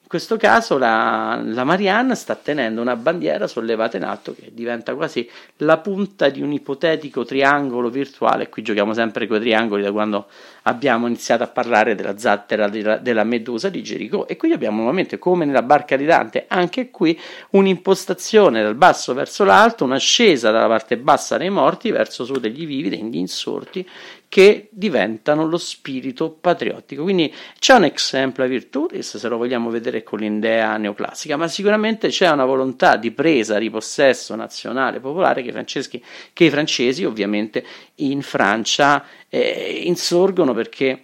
In 0.01 0.13
questo 0.13 0.37
caso 0.37 0.77
la, 0.77 1.39
la 1.43 1.65
Marianne 1.65 2.15
sta 2.15 2.35
tenendo 2.35 2.79
una 2.81 2.95
bandiera 2.95 3.45
sollevata 3.45 3.97
in 3.97 4.03
alto 4.03 4.33
che 4.33 4.51
diventa 4.53 4.95
quasi 4.95 5.29
la 5.57 5.79
punta 5.79 6.29
di 6.29 6.41
un 6.41 6.53
ipotetico 6.53 7.25
triangolo 7.25 7.89
virtuale. 7.89 8.47
Qui 8.47 8.61
giochiamo 8.61 8.93
sempre 8.93 9.27
con 9.27 9.35
i 9.35 9.41
triangoli 9.41 9.83
da 9.83 9.91
quando 9.91 10.27
abbiamo 10.67 11.07
iniziato 11.07 11.43
a 11.43 11.47
parlare 11.47 11.95
della 11.95 12.17
zattera 12.17 12.67
della, 12.67 12.97
della 12.97 13.23
Medusa 13.23 13.69
di 13.69 13.81
Gerico. 13.81 14.27
E 14.27 14.35
qui 14.35 14.51
abbiamo 14.51 14.77
nuovamente, 14.77 15.17
come 15.17 15.45
nella 15.45 15.61
barca 15.61 15.95
di 15.95 16.05
Dante, 16.05 16.45
anche 16.47 16.91
qui 16.91 17.17
un'impostazione 17.51 18.61
dal 18.61 18.75
basso 18.75 19.13
verso 19.13 19.43
l'alto, 19.45 19.85
un'ascesa 19.85 20.51
dalla 20.51 20.67
parte 20.67 20.97
bassa 20.97 21.37
dei 21.37 21.49
morti 21.49 21.89
verso 21.91 22.25
su 22.25 22.33
degli 22.33 22.65
vivi, 22.65 22.89
degli 22.89 23.15
insorti, 23.15 23.87
che 24.29 24.67
diventano 24.71 25.47
lo 25.47 25.57
spirito 25.57 26.31
patriottico. 26.31 27.03
Quindi 27.03 27.33
c'è 27.59 27.75
un 27.75 27.85
exempla 27.85 28.45
virtutis, 28.45 29.17
se 29.17 29.27
lo 29.29 29.37
vogliamo 29.37 29.69
vedere 29.69 30.03
con 30.03 30.19
l'idea 30.19 30.75
neoclassica, 30.75 31.37
ma 31.37 31.47
sicuramente 31.47 32.09
c'è 32.09 32.29
una 32.29 32.43
volontà 32.43 32.97
di 32.97 33.11
presa, 33.11 33.57
di 33.57 33.69
possesso 33.69 34.35
nazionale 34.35 34.99
popolare 34.99 35.41
che, 35.41 35.53
che 36.33 36.43
i 36.43 36.49
francesi 36.49 37.05
ovviamente 37.05 37.65
in 37.95 38.21
Francia 38.21 39.05
eh, 39.29 39.81
insorgono 39.85 40.53
perché 40.53 41.03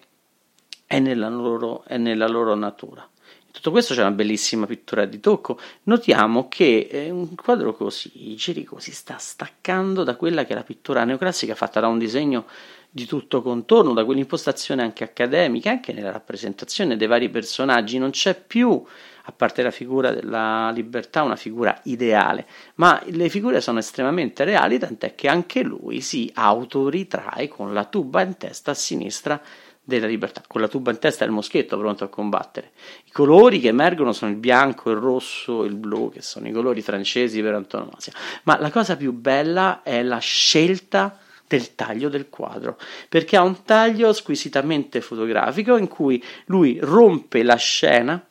è 0.85 0.99
nella 0.99 1.29
loro, 1.29 1.83
è 1.85 1.97
nella 1.97 2.27
loro 2.27 2.55
natura 2.55 3.07
tutto 3.53 3.69
questo 3.69 3.93
c'è 3.93 4.01
una 4.01 4.09
bellissima 4.09 4.65
pittura 4.65 5.05
di 5.05 5.19
tocco. 5.19 5.59
Notiamo 5.83 6.47
che 6.47 6.87
eh, 6.89 7.11
un 7.11 7.35
quadro 7.35 7.75
così, 7.75 8.33
Gerico, 8.35 8.79
si 8.79 8.91
sta 8.91 9.17
staccando 9.19 10.03
da 10.03 10.15
quella 10.15 10.43
che 10.43 10.53
è 10.53 10.55
la 10.55 10.63
pittura 10.63 11.03
neoclassica 11.03 11.53
fatta 11.53 11.79
da 11.79 11.87
un 11.87 11.99
disegno 11.99 12.47
di 12.89 13.05
tutto 13.05 13.43
contorno, 13.43 13.93
da 13.93 14.05
quell'impostazione 14.05 14.81
anche 14.81 15.03
accademica, 15.03 15.69
anche 15.69 15.93
nella 15.93 16.11
rappresentazione 16.11 16.97
dei 16.97 17.07
vari 17.07 17.29
personaggi, 17.29 17.99
non 17.99 18.09
c'è 18.09 18.33
più, 18.33 18.83
a 19.25 19.31
parte 19.31 19.61
la 19.61 19.71
figura 19.71 20.11
della 20.11 20.69
libertà, 20.71 21.23
una 21.23 21.37
figura 21.37 21.79
ideale, 21.83 22.45
ma 22.75 23.01
le 23.05 23.29
figure 23.29 23.61
sono 23.61 23.79
estremamente 23.79 24.43
reali, 24.43 24.77
tant'è 24.77 25.15
che 25.15 25.29
anche 25.29 25.63
lui 25.63 26.01
si 26.01 26.29
autoritrae 26.33 27.47
con 27.47 27.73
la 27.73 27.85
tuba 27.85 28.21
in 28.21 28.35
testa 28.37 28.71
a 28.71 28.75
sinistra 28.75 29.41
della 29.85 30.07
libertà, 30.07 30.41
con 30.45 30.61
la 30.61 30.67
tuba 30.67 30.91
in 30.91 30.99
testa 30.99 31.23
il 31.23 31.31
moschetto 31.31 31.77
pronto 31.77 32.03
a 32.03 32.09
combattere. 32.09 32.71
I 33.05 33.11
colori 33.11 33.59
che 33.59 33.69
emergono 33.69 34.11
sono 34.11 34.31
il 34.31 34.37
bianco, 34.37 34.91
il 34.91 34.97
rosso 34.97 35.63
il 35.63 35.75
blu, 35.75 36.09
che 36.09 36.21
sono 36.21 36.47
i 36.47 36.51
colori 36.51 36.81
francesi 36.81 37.41
per 37.41 37.53
antonomasia. 37.53 38.13
Ma 38.43 38.59
la 38.59 38.71
cosa 38.71 38.97
più 38.97 39.13
bella 39.13 39.83
è 39.83 40.03
la 40.03 40.19
scelta 40.19 41.17
del 41.47 41.75
taglio 41.75 42.09
del 42.09 42.29
quadro, 42.29 42.77
perché 43.07 43.37
ha 43.37 43.43
un 43.43 43.63
taglio 43.63 44.11
squisitamente 44.11 45.01
fotografico 45.01 45.77
in 45.77 45.87
cui 45.87 46.23
lui 46.45 46.79
rompe 46.81 47.43
la 47.43 47.55
scena 47.55 48.25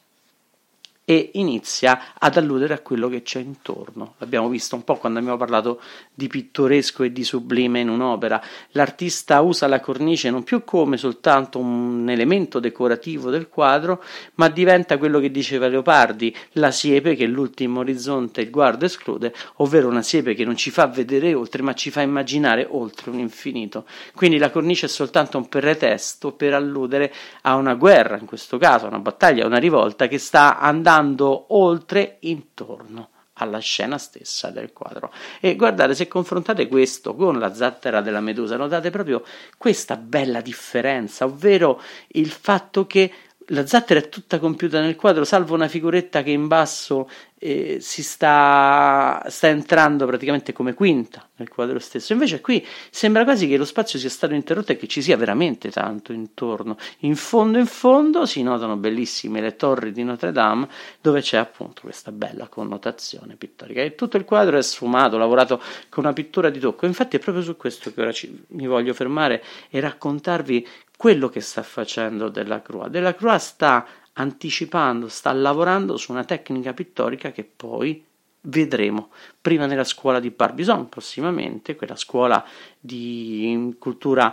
e 1.05 1.31
inizia 1.35 2.15
ad 2.17 2.37
alludere 2.37 2.75
a 2.75 2.79
quello 2.79 3.09
che 3.09 3.23
c'è 3.23 3.41
intorno. 3.41 4.15
L'abbiamo 4.19 4.49
visto 4.49 4.77
un 4.77 4.85
po' 4.85 4.97
quando 4.97 5.19
abbiamo 5.19 5.37
parlato 5.37 5.81
di 6.15 6.29
pittoresco 6.29 7.03
e 7.03 7.11
di 7.11 7.25
sublime 7.25 7.81
in 7.81 7.89
un'opera. 7.89 8.41
L'artista 8.71 9.41
usa 9.41 9.67
la 9.67 9.81
cornice 9.81 10.31
non 10.31 10.45
più 10.45 10.63
come 10.63 10.97
soltanto 10.97 11.59
un 11.59 12.09
elemento 12.09 12.61
decorativo 12.61 13.31
del 13.31 13.49
quadro, 13.49 14.03
ma 14.37 14.49
diventa 14.49 14.97
quello 14.97 15.19
che 15.19 15.33
diceva 15.33 15.67
Leopardi, 15.67 16.35
la 16.53 16.71
siepe 16.71 17.17
che 17.17 17.27
l'ultimo 17.27 17.81
orizzonte 17.81 18.41
il 18.41 18.51
guardo 18.51 18.85
esclude, 18.85 19.35
ovvero 19.57 19.89
una 19.89 20.03
siepe 20.03 20.35
che 20.35 20.45
non 20.45 20.57
ci 20.57 20.71
fa 20.71 20.87
vedere 20.87 21.35
oltre, 21.35 21.63
ma 21.63 21.75
ci 21.75 21.91
fa 21.91 22.03
immaginare 22.03 22.67
oltre 22.71 23.11
un 23.11 23.19
infinito. 23.19 23.87
Quindi 24.15 24.39
la 24.39 24.51
cornice 24.51 24.87
è 24.87 24.89
soltanto 24.89 25.37
un 25.37 25.49
pretesto 25.49 26.31
per 26.33 26.55
alludere 26.55 27.13
a 27.43 27.57
una 27.57 27.75
guerra, 27.75 28.19
in 28.19 28.27
questo 28.27 28.57
caso, 28.57 28.85
a 28.85 28.89
una 28.89 29.01
battaglia, 29.01 29.43
a 29.43 29.49
una 29.49 29.59
rivolta 29.59 30.07
che 30.07 30.19
sta 30.19 30.59
andando 30.61 30.91
andando 30.93 31.47
oltre 31.55 32.19
intorno 32.21 33.09
alla 33.35 33.59
scena 33.59 33.97
stessa 33.97 34.51
del 34.51 34.73
quadro. 34.73 35.11
E 35.41 35.57
guardate, 35.57 35.95
se 35.95 36.07
confrontate 36.07 36.69
questo 36.69 37.15
con 37.15 37.39
la 37.39 37.55
zattera 37.55 38.03
della 38.03 38.21
Medusa, 38.21 38.57
notate 38.57 38.91
proprio 38.91 39.25
questa 39.57 39.97
bella 39.97 40.43
differenza, 40.43 41.25
ovvero 41.25 41.81
il 42.09 42.31
fatto 42.31 42.87
che 42.87 43.11
la 43.49 43.67
zattera 43.67 44.01
è 44.01 44.09
tutta 44.09 44.39
compiuta 44.39 44.81
nel 44.81 44.97
quadro, 44.97 45.25
salvo 45.25 45.55
una 45.55 45.69
figuretta 45.69 46.23
che 46.23 46.31
in 46.31 46.47
basso 46.47 47.09
eh, 47.39 47.79
si 47.81 48.05
sta, 48.05 49.21
sta, 49.27 49.49
entrando 49.49 50.07
praticamente 50.07 50.53
come 50.53 50.75
quinta 50.75 51.29
nel 51.37 51.49
quadro 51.49 51.81
stesso. 51.81 52.13
Invece 52.13 52.41
qui 52.41 52.65
sembra 52.91 53.25
quasi 53.25 53.49
che 53.49 53.57
lo 53.57 53.65
spazio 53.65 53.99
sia 53.99 54.09
stato 54.09 54.35
interrotto 54.35 54.73
e 54.73 54.77
che 54.77 54.87
ci 54.87 55.03
sia 55.03 55.17
veramente 55.17 55.71
tanto 55.71 56.13
intorno. 56.13 56.77
In 57.01 57.17
fondo, 57.17 57.59
in 57.59 57.67
fondo 57.67 58.27
si 58.27 58.43
notano 58.43 58.77
bellissime 58.77 59.41
le 59.41 59.57
torri 59.57 59.91
di 59.91 60.05
Notre 60.05 60.31
Dame, 60.31 60.69
dove 61.01 61.21
c'è 61.21 61.39
appunto 61.39 61.81
questa 61.83 62.13
bella 62.13 62.47
connotazione 62.47 63.35
pittorica. 63.35 63.83
E 63.83 63.97
tutto 63.97 64.17
il 64.17 64.25
quadro 64.25 64.57
è 64.57 64.63
sfumato, 64.63 65.19
lavorato 65.19 65.61
con 65.89 66.05
una 66.05 66.13
pittura 66.13 66.49
di 66.49 66.61
tocco. 66.61 66.87
Infatti, 66.87 67.17
è 67.17 67.19
proprio 67.19 67.43
su 67.43 67.57
questo 67.57 67.93
che 67.93 68.01
ora 68.01 68.13
ci, 68.13 68.45
mi 68.49 68.69
voglio 68.69 68.95
fermare 68.95 69.43
e 69.69 69.81
raccontarvi 69.81 70.67
quello 71.03 71.29
che 71.29 71.41
sta 71.41 71.65
facendo 71.65 72.29
Della 72.29 72.63
Croix. 72.63 72.87
Della 72.87 73.17
Croix 73.17 73.37
sta 73.41 73.85
anticipando, 74.13 75.09
sta 75.09 75.33
lavorando 75.33 75.97
su 75.97 76.13
una 76.13 76.23
tecnica 76.23 76.73
pittorica 76.75 77.33
che 77.33 77.43
poi 77.43 78.07
vedremo 78.43 79.11
prima 79.41 79.67
nella 79.67 79.83
scuola 79.83 80.21
di 80.21 80.31
Barbizon 80.31 80.89
prossimamente, 80.89 81.75
quella 81.75 81.97
scuola 81.97 82.47
di 82.79 83.75
cultura 83.81 84.33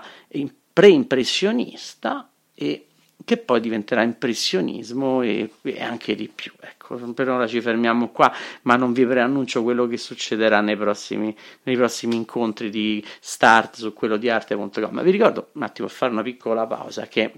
pre-impressionista 0.72 2.30
e 2.54 2.89
che 3.30 3.38
poi 3.38 3.60
diventerà 3.60 4.02
impressionismo 4.02 5.22
e, 5.22 5.52
e, 5.62 5.84
anche 5.84 6.16
di 6.16 6.28
più. 6.34 6.52
Ecco, 6.60 6.96
per 7.14 7.30
ora 7.30 7.46
ci 7.46 7.62
fermiamo 7.62 8.10
qua, 8.10 8.34
ma 8.64 8.76
non 8.76 8.92
vi 8.92 9.06
preannuncio 9.06 9.62
quello 9.62 9.86
che 9.86 9.98
succederà 9.98 10.62
nei 10.62 10.76
prossimi, 10.76 11.36
nei 11.62 11.76
prossimi 11.76 12.16
incontri 12.16 12.72
di 12.72 13.06
start 13.20 13.76
su 13.76 13.94
quello 13.94 14.18
di 14.18 14.32
arte.com. 14.32 15.04
Vi 15.04 15.12
ricordo 15.12 15.50
un 15.52 15.62
attimo 15.62 15.88
fare 15.88 16.12
una 16.12 16.24
piccola 16.24 16.66
pausa 16.66 17.06
che 17.06 17.32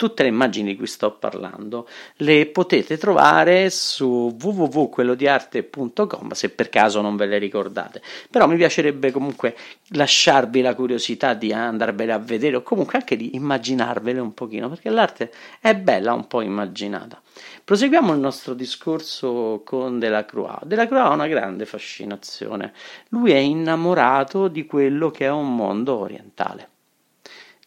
tutte 0.00 0.22
le 0.22 0.30
immagini 0.30 0.70
di 0.70 0.76
cui 0.78 0.86
sto 0.86 1.12
parlando 1.12 1.86
le 2.16 2.46
potete 2.46 2.96
trovare 2.96 3.68
su 3.68 4.34
www.quellodiarte.com 4.40 6.30
se 6.30 6.48
per 6.48 6.70
caso 6.70 7.02
non 7.02 7.16
ve 7.16 7.26
le 7.26 7.36
ricordate. 7.36 8.00
Però 8.30 8.48
mi 8.48 8.56
piacerebbe 8.56 9.10
comunque 9.10 9.54
lasciarvi 9.88 10.62
la 10.62 10.74
curiosità 10.74 11.34
di 11.34 11.52
andarvele 11.52 12.12
a 12.12 12.18
vedere 12.18 12.56
o 12.56 12.62
comunque 12.62 12.96
anche 12.96 13.14
di 13.14 13.34
immaginarvele 13.34 14.20
un 14.20 14.32
pochino 14.32 14.70
perché 14.70 14.88
l'arte 14.88 15.30
è 15.60 15.76
bella 15.76 16.14
un 16.14 16.26
po' 16.26 16.40
immaginata. 16.40 17.20
Proseguiamo 17.62 18.14
il 18.14 18.20
nostro 18.20 18.54
discorso 18.54 19.60
con 19.66 19.98
Delacroix 19.98 20.64
Delacroix 20.64 21.02
ha 21.02 21.10
una 21.10 21.26
grande 21.26 21.66
fascinazione. 21.66 22.72
Lui 23.10 23.32
è 23.32 23.36
innamorato 23.36 24.48
di 24.48 24.64
quello 24.64 25.10
che 25.10 25.26
è 25.26 25.30
un 25.30 25.54
mondo 25.54 25.98
orientale 25.98 26.70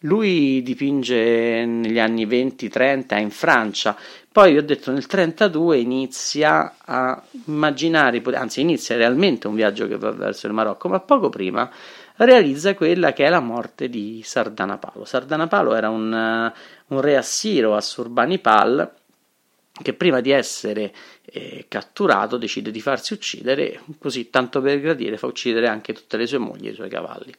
Lui 0.04 0.62
dipinge 0.62 1.64
negli 1.64 1.98
anni 1.98 2.26
20-30 2.26 3.18
in 3.18 3.30
Francia, 3.30 3.96
poi 4.30 4.58
ho 4.58 4.62
detto 4.62 4.92
nel 4.92 5.06
32 5.06 5.78
inizia 5.78 6.76
a 6.84 7.22
immaginare, 7.46 8.22
anzi 8.34 8.60
inizia 8.60 8.96
realmente 8.96 9.46
un 9.46 9.54
viaggio 9.54 9.86
che 9.86 9.96
va 9.96 10.10
verso 10.10 10.46
il 10.46 10.52
Marocco, 10.52 10.88
ma 10.88 11.00
poco 11.00 11.30
prima 11.30 11.70
realizza 12.16 12.74
quella 12.74 13.14
che 13.14 13.24
è 13.24 13.30
la 13.30 13.40
morte 13.40 13.88
di 13.88 14.20
Sardanapalo. 14.22 15.06
Sardanapalo 15.06 15.74
era 15.74 15.88
un, 15.88 16.52
un 16.86 17.00
re 17.00 17.16
assiro 17.16 17.74
a 17.74 17.80
Surbanipal 17.80 18.92
che 19.82 19.94
prima 19.94 20.20
di 20.20 20.30
essere 20.30 20.94
eh, 21.24 21.64
catturato 21.66 22.36
decide 22.36 22.70
di 22.70 22.80
farsi 22.80 23.14
uccidere, 23.14 23.80
così 23.98 24.28
tanto 24.28 24.60
per 24.60 24.80
gradire 24.80 25.16
fa 25.16 25.26
uccidere 25.26 25.66
anche 25.66 25.94
tutte 25.94 26.18
le 26.18 26.26
sue 26.26 26.38
mogli 26.38 26.68
e 26.68 26.70
i 26.72 26.74
suoi 26.74 26.90
cavalli. 26.90 27.34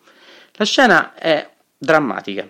La 0.54 0.66
scena 0.66 1.14
è 1.14 1.50
drammatica, 1.78 2.50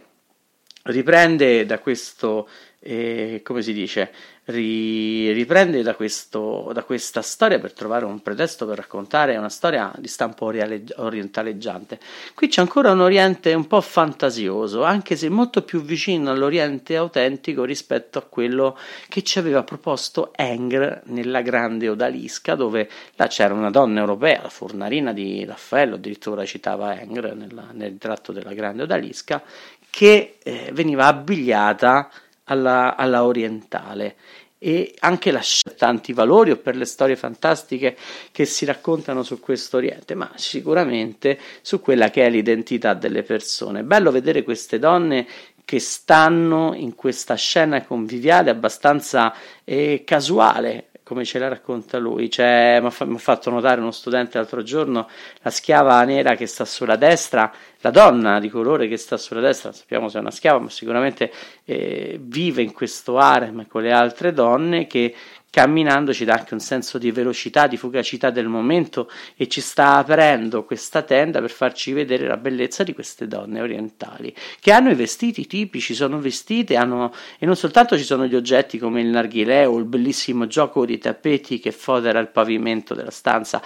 riprende 0.84 1.66
da 1.66 1.80
questo, 1.80 2.48
eh, 2.80 3.42
come 3.44 3.62
si 3.62 3.74
dice, 3.74 4.12
ri, 4.46 5.32
riprende 5.32 5.82
da, 5.82 5.96
questo, 5.96 6.70
da, 6.74 6.84
questa 6.84 7.22
storia 7.22 7.60
per 7.60 7.74
trovare 7.74 8.06
un 8.06 8.22
pretesto 8.22 8.66
per 8.66 8.78
raccontare 8.78 9.38
una 9.38 9.50
storia 9.50 9.92
di 9.98 10.08
stampo 10.08 10.46
orientaleggiante. 10.46 12.00
Qui 12.34 12.48
c'è 12.48 12.62
ancora 12.62 12.92
un 12.92 13.02
Oriente 13.02 13.54
un 13.54 13.68
po' 13.68 13.82
fantasioso, 13.82 14.84
anche 14.84 15.16
se 15.16 15.30
molto 15.30 15.64
più 15.64 15.82
vicino 15.82 16.32
all'Oriente 16.32 16.96
autentico 16.96 17.64
rispetto 17.64 18.20
a 18.20 18.24
quello 18.24 18.78
che 19.08 19.24
ci 19.24 19.40
aveva 19.40 19.64
proposto 19.64 20.32
Engr 20.36 21.02
nella 21.06 21.42
grande 21.42 21.90
Odalisca, 21.90 22.56
dove 22.56 22.90
là 23.16 23.28
c'era 23.28 23.54
una 23.54 23.72
donna 23.72 24.00
europea, 24.00 24.42
la 24.44 24.50
fornarina 24.50 25.14
di 25.14 25.44
Raffaello, 25.46 25.96
addirittura 25.96 26.46
citava 26.46 27.00
Engr 27.00 27.34
nella, 27.36 27.68
nel 27.72 27.98
tratto 27.98 28.32
della 28.32 28.54
grande 28.54 28.84
Odalisca, 28.84 29.42
che 29.90 30.38
eh, 30.44 30.72
veniva 30.74 31.06
abbigliata 31.06 32.10
alla, 32.46 32.96
alla 32.96 33.24
orientale 33.24 34.16
e 34.58 34.96
anche 35.00 35.32
lascia 35.32 35.70
tanti 35.78 36.12
valori 36.14 36.52
o 36.52 36.58
per 36.58 36.76
le 36.76 36.86
storie 36.86 37.16
fantastiche 37.16 37.96
che 38.32 38.46
si 38.46 38.66
raccontano 38.66 39.22
su 39.22 39.40
questo 39.40 39.78
Oriente, 39.78 40.16
ma 40.16 40.32
sicuramente 40.36 41.38
su 41.62 41.82
quella 41.82 42.10
che 42.10 42.26
è 42.26 42.30
l'identità 42.30 42.94
delle 42.94 43.22
persone. 43.22 43.84
Bello 43.84 44.12
vedere 44.12 44.44
queste 44.44 44.80
donne 44.80 45.28
che 45.66 45.80
stanno 45.80 46.74
in 46.74 46.96
questa 46.96 47.36
scena 47.36 47.84
conviviale 47.84 48.50
abbastanza 48.50 49.34
eh, 49.64 50.04
casuale, 50.06 50.90
come 51.06 51.24
ce 51.24 51.38
la 51.38 51.48
racconta 51.48 52.00
lui. 52.00 52.32
Cioè, 52.32 52.80
mi 52.82 52.88
ha 52.88 53.18
fatto 53.20 53.50
notare 53.52 53.80
uno 53.80 53.92
studente 53.92 54.40
l'altro 54.40 54.64
giorno 54.64 55.08
la 55.44 55.52
schiava 55.52 56.04
nera 56.04 56.36
che 56.36 56.48
sta 56.48 56.66
sulla 56.66 56.96
destra, 56.96 57.54
la 57.82 57.92
donna 57.92 58.40
di 58.40 58.50
colore 58.50 58.88
che 58.88 58.98
sta 58.98 59.16
sulla 59.16 59.40
destra, 59.40 59.72
sappiamo 59.72 60.10
se 60.10 60.18
è 60.18 60.22
una 60.22 60.32
schiava, 60.32 60.60
ma 60.60 60.70
sicuramente 60.70 61.32
eh, 61.64 62.18
vive 62.20 62.64
in 62.64 62.74
questo 62.74 63.20
harem 63.20 63.68
con 63.68 63.84
le 63.84 63.92
altre 63.92 64.34
donne 64.34 64.88
che 64.88 65.14
camminando 65.56 66.12
ci 66.12 66.26
dà 66.26 66.34
anche 66.34 66.54
un 66.54 66.60
senso 66.60 66.98
di 66.98 67.12
velocità, 67.12 67.68
di 67.68 67.78
fugacità 67.78 68.30
del 68.30 68.50
momento 68.50 69.10
e 69.38 69.48
ci 69.48 69.62
sta 69.62 69.96
aprendo 69.96 70.66
questa 70.66 71.02
tenda 71.02 71.40
per 71.40 71.50
farci 71.50 71.94
vedere 71.94 72.28
la 72.28 72.36
bellezza 72.36 72.84
di 72.84 72.94
queste 72.94 73.26
donne 73.26 73.62
orientali 73.62 74.36
che 74.60 74.74
hanno 74.74 74.90
i 74.90 74.96
vestiti 74.96 75.48
tipici, 75.48 75.94
sono 75.94 76.20
vestite 76.20 76.76
hanno, 76.76 77.14
e 77.40 77.46
non 77.46 77.56
soltanto 77.56 77.98
ci 77.98 78.04
sono 78.04 78.26
gli 78.26 78.36
oggetti 78.36 78.78
come 78.78 79.00
il 79.00 79.08
narghilè 79.08 79.66
o 79.66 79.78
il 79.78 79.86
bellissimo 79.86 80.46
gioco 80.46 80.86
di 80.86 80.98
tappeti 80.98 81.60
che 81.60 81.72
fodera 81.72 82.20
il 82.20 82.28
pavimento 82.28 82.94
della 82.94 83.10
stanza. 83.10 83.62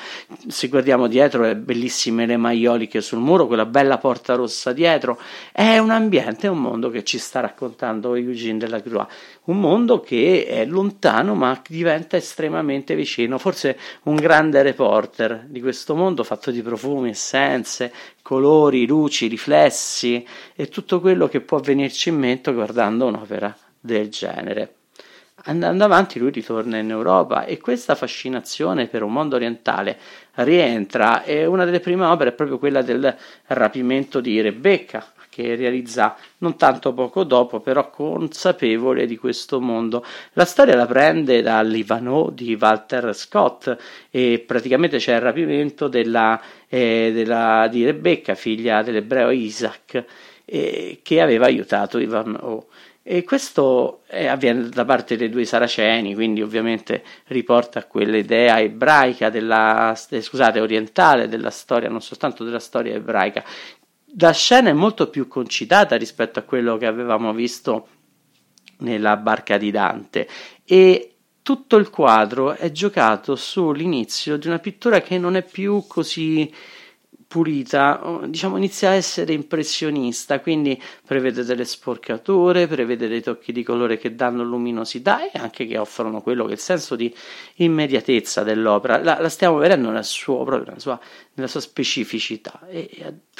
Se 0.48 0.68
guardiamo 0.68 1.08
dietro, 1.08 1.44
è 1.46 1.56
bellissime 1.56 2.28
le 2.28 2.38
maioliche 2.38 3.02
sul 3.02 3.18
muro, 3.18 3.48
quella 3.48 3.66
bella 3.66 3.98
porta 3.98 4.36
rossa 4.36 4.74
dietro. 4.74 5.20
È 5.52 5.80
un 5.80 5.90
ambiente, 5.90 6.46
è 6.46 6.50
un 6.52 6.60
mondo 6.60 6.92
che 6.92 7.04
ci 7.04 7.18
sta 7.18 7.40
raccontando 7.40 8.14
Eugene 8.14 8.60
Delacroix, 8.60 9.08
un 9.50 9.60
mondo 9.60 10.00
che 10.00 10.46
è 10.48 10.66
lontano 10.66 11.34
ma 11.34 11.60
diventa 11.68 12.18
estremamente 12.18 12.96
vicino, 12.96 13.38
forse 13.38 13.78
un 14.04 14.16
grande 14.16 14.62
reporter 14.62 15.46
di 15.48 15.60
questo 15.60 15.96
mondo 15.96 16.24
fatto 16.24 16.52
di 16.52 16.62
profumi, 16.62 17.10
essenze, 17.10 17.92
colori, 18.22 18.86
luci, 18.86 19.28
riflessi 19.28 20.26
e 20.56 20.68
tutto 20.70 21.00
quello 21.00 21.28
che 21.28 21.42
può 21.42 21.60
venirci 21.60 22.10
in 22.10 22.18
mente 22.18 22.54
guardando 22.54 23.08
un'opera 23.08 23.56
del 23.80 24.10
genere. 24.10 24.76
Andando 25.44 25.86
avanti 25.86 26.20
lui 26.20 26.32
ritorna 26.32 26.78
in 26.78 26.90
Europa 26.90 27.46
e 27.46 27.58
questa 27.58 27.96
fascinazione 27.96 28.88
per 28.88 29.04
un 29.04 29.14
mondo 29.14 29.36
orientale 29.36 29.98
rientra 30.36 31.24
e 31.24 31.46
una 31.46 31.66
delle 31.66 31.80
prime 31.80 32.06
opere 32.06 32.32
è 32.32 32.34
proprio 32.34 32.60
quella 32.60 32.82
del 32.82 33.16
rapimento 33.48 34.20
di 34.20 34.42
Rebecca, 34.42 35.14
che 35.30 35.56
realizza 35.56 36.16
non 36.40 36.58
tanto 36.58 36.94
poco 36.94 37.24
dopo, 37.24 37.60
però 37.60 37.90
consapevole 37.90 39.06
di 39.06 39.18
questo 39.18 39.62
mondo. 39.62 40.04
La 40.34 40.46
storia 40.46 40.76
la 40.76 40.86
prende 40.86 41.42
dall'Ivanhoe 41.42 42.34
di 42.34 42.58
Walter 42.60 43.16
Scott 43.16 43.78
e 44.10 44.44
praticamente 44.46 44.98
c'è 44.98 45.16
il 45.16 45.22
rapimento 45.22 45.88
della, 45.88 46.42
eh, 46.68 47.12
della, 47.14 47.68
di 47.70 47.86
Rebecca, 47.86 48.36
figlia 48.36 48.82
dell'ebreo 48.82 49.30
Isaac, 49.30 50.04
eh, 50.46 51.00
che 51.04 51.22
aveva 51.22 51.46
aiutato 51.46 52.00
Ivanhoe. 52.00 52.66
E 53.02 53.24
questo 53.24 54.02
eh, 54.08 54.28
avviene 54.28 54.70
da 54.70 54.86
parte 54.86 55.16
dei 55.16 55.30
due 55.30 55.44
saraceni, 55.44 56.14
quindi 56.14 56.44
ovviamente 56.44 57.02
riporta 57.28 57.86
quell'idea 57.86 58.60
ebraica, 58.60 59.32
della, 59.32 59.98
eh, 60.10 60.22
scusate, 60.22 60.60
orientale 60.60 61.28
della 61.28 61.50
storia, 61.50 61.90
non 61.90 62.02
soltanto 62.02 62.44
della 62.44 62.60
storia 62.60 62.94
ebraica, 62.94 63.44
la 64.18 64.32
scena 64.32 64.70
è 64.70 64.74
molto 64.74 65.10
più 65.10 65.28
concitata 65.28 65.96
rispetto 65.96 66.40
a 66.40 66.44
quello 66.44 66.78
che 66.78 66.86
avevamo 66.86 67.34
visto 67.34 67.88
nella 68.78 69.18
barca 69.18 69.58
di 69.58 69.72
Dante. 69.72 70.28
E 70.64 71.16
tutto 71.42 71.78
il 71.78 71.90
quadro 71.90 72.54
è 72.54 72.72
giocato 72.72 73.36
sull'inizio 73.36 74.38
di 74.38 74.48
una 74.48 74.60
pittura 74.60 75.02
che 75.02 75.18
non 75.18 75.36
è 75.36 75.44
più 75.44 75.86
così 75.88 76.52
pulita, 77.30 78.02
diciamo 78.26 78.58
inizia 78.58 78.90
a 78.90 78.94
essere 78.94 79.34
impressionista, 79.34 80.40
quindi 80.40 80.82
prevede 81.06 81.44
delle 81.44 81.64
sporcature, 81.64 82.66
prevede 82.66 83.08
dei 83.08 83.22
tocchi 83.22 83.52
di 83.52 83.62
colore 83.62 84.00
che 84.00 84.16
danno 84.16 84.44
luminosità 84.44 85.30
e 85.30 85.38
anche 85.38 85.68
che 85.68 85.78
offrono 85.78 86.22
quello 86.22 86.46
che 86.46 86.50
è 86.50 86.54
il 86.54 86.60
senso 86.60 86.96
di 86.96 87.14
immediatezza 87.58 88.42
dell'opera. 88.42 88.98
La, 88.98 89.22
la 89.22 89.30
stiamo 89.30 89.58
vedendo 89.58 89.92
nel 89.92 90.04
suo, 90.04 90.44
proprio 90.44 90.66
nella 90.66 90.80
sua, 90.80 91.00
nella 91.36 91.48
sua 91.48 91.60
specificità 91.60 92.62
e 92.68 92.90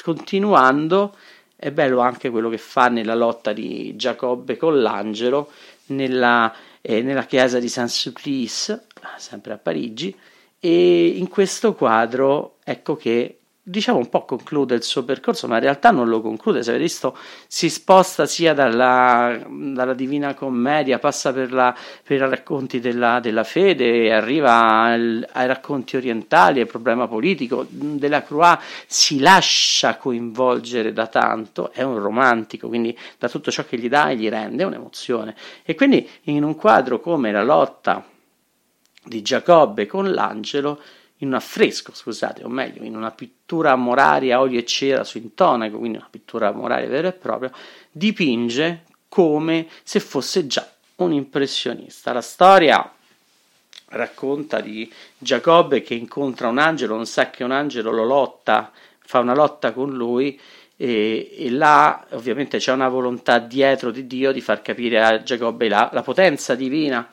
continuando 0.00 1.16
è 1.56 1.72
bello 1.72 1.98
anche 1.98 2.30
quello 2.30 2.48
che 2.48 2.58
fa 2.58 2.86
nella 2.86 3.16
lotta 3.16 3.52
di 3.52 3.96
Giacobbe 3.96 4.56
con 4.56 4.80
l'angelo 4.80 5.50
nella, 5.86 6.54
eh, 6.80 7.02
nella 7.02 7.24
chiesa 7.24 7.58
di 7.58 7.68
Saint-Sulpice, 7.68 8.86
sempre 9.16 9.52
a 9.52 9.58
Parigi, 9.58 10.16
e 10.60 11.06
in 11.08 11.26
questo 11.26 11.74
quadro 11.74 12.58
ecco 12.62 12.94
che 12.94 13.39
diciamo 13.70 13.98
un 13.98 14.08
po' 14.08 14.24
conclude 14.24 14.74
il 14.74 14.82
suo 14.82 15.04
percorso, 15.04 15.46
ma 15.46 15.54
in 15.54 15.62
realtà 15.62 15.92
non 15.92 16.08
lo 16.08 16.20
conclude. 16.20 16.62
Se 16.62 16.70
avete 16.70 16.84
visto, 16.84 17.16
si 17.46 17.70
sposta 17.70 18.26
sia 18.26 18.52
dalla, 18.52 19.40
dalla 19.48 19.94
Divina 19.94 20.34
Commedia, 20.34 20.98
passa 20.98 21.32
per, 21.32 21.52
la, 21.52 21.74
per 22.02 22.16
i 22.16 22.28
racconti 22.28 22.80
della, 22.80 23.20
della 23.20 23.44
fede, 23.44 24.12
arriva 24.12 24.82
al, 24.82 25.26
ai 25.32 25.46
racconti 25.46 25.96
orientali, 25.96 26.60
al 26.60 26.66
problema 26.66 27.06
politico. 27.06 27.64
Della 27.68 28.24
Croix 28.24 28.58
si 28.86 29.20
lascia 29.20 29.96
coinvolgere 29.96 30.92
da 30.92 31.06
tanto, 31.06 31.70
è 31.72 31.82
un 31.82 31.98
romantico, 32.00 32.66
quindi 32.66 32.96
da 33.18 33.28
tutto 33.28 33.52
ciò 33.52 33.64
che 33.64 33.78
gli 33.78 33.88
dà 33.88 34.10
e 34.10 34.16
gli 34.16 34.28
rende 34.28 34.64
un'emozione. 34.64 35.36
E 35.62 35.76
quindi 35.76 36.08
in 36.24 36.42
un 36.42 36.56
quadro 36.56 37.00
come 37.00 37.30
la 37.30 37.44
lotta 37.44 38.04
di 39.04 39.22
Giacobbe 39.22 39.86
con 39.86 40.10
l'angelo 40.10 40.80
in 41.20 41.28
un 41.28 41.34
affresco, 41.34 41.94
scusate, 41.94 42.44
o 42.44 42.48
meglio, 42.48 42.82
in 42.82 42.96
una 42.96 43.10
pittura 43.10 43.74
moraria 43.76 44.36
a 44.36 44.40
olio 44.40 44.58
e 44.58 44.64
cera 44.64 45.04
su 45.04 45.18
intonaco, 45.18 45.78
quindi 45.78 45.98
una 45.98 46.08
pittura 46.10 46.52
moraria 46.52 46.88
vera 46.88 47.08
e 47.08 47.12
propria, 47.12 47.50
dipinge 47.90 48.84
come 49.08 49.68
se 49.82 50.00
fosse 50.00 50.46
già 50.46 50.68
un 50.96 51.12
impressionista. 51.12 52.12
La 52.12 52.20
storia 52.20 52.92
racconta 53.88 54.60
di 54.60 54.90
Giacobbe 55.18 55.82
che 55.82 55.94
incontra 55.94 56.48
un 56.48 56.58
angelo, 56.58 56.94
non 56.94 57.06
sa 57.06 57.30
che 57.30 57.44
un 57.44 57.50
angelo 57.50 57.90
lo 57.90 58.04
lotta, 58.04 58.70
fa 58.98 59.18
una 59.18 59.34
lotta 59.34 59.72
con 59.72 59.90
lui 59.90 60.38
e, 60.76 61.34
e 61.36 61.50
là 61.50 62.06
ovviamente 62.10 62.58
c'è 62.58 62.72
una 62.72 62.88
volontà 62.88 63.38
dietro 63.38 63.90
di 63.90 64.06
Dio 64.06 64.32
di 64.32 64.40
far 64.40 64.62
capire 64.62 65.02
a 65.02 65.22
Giacobbe 65.22 65.68
la, 65.68 65.90
la 65.92 66.02
potenza 66.02 66.54
divina 66.54 67.06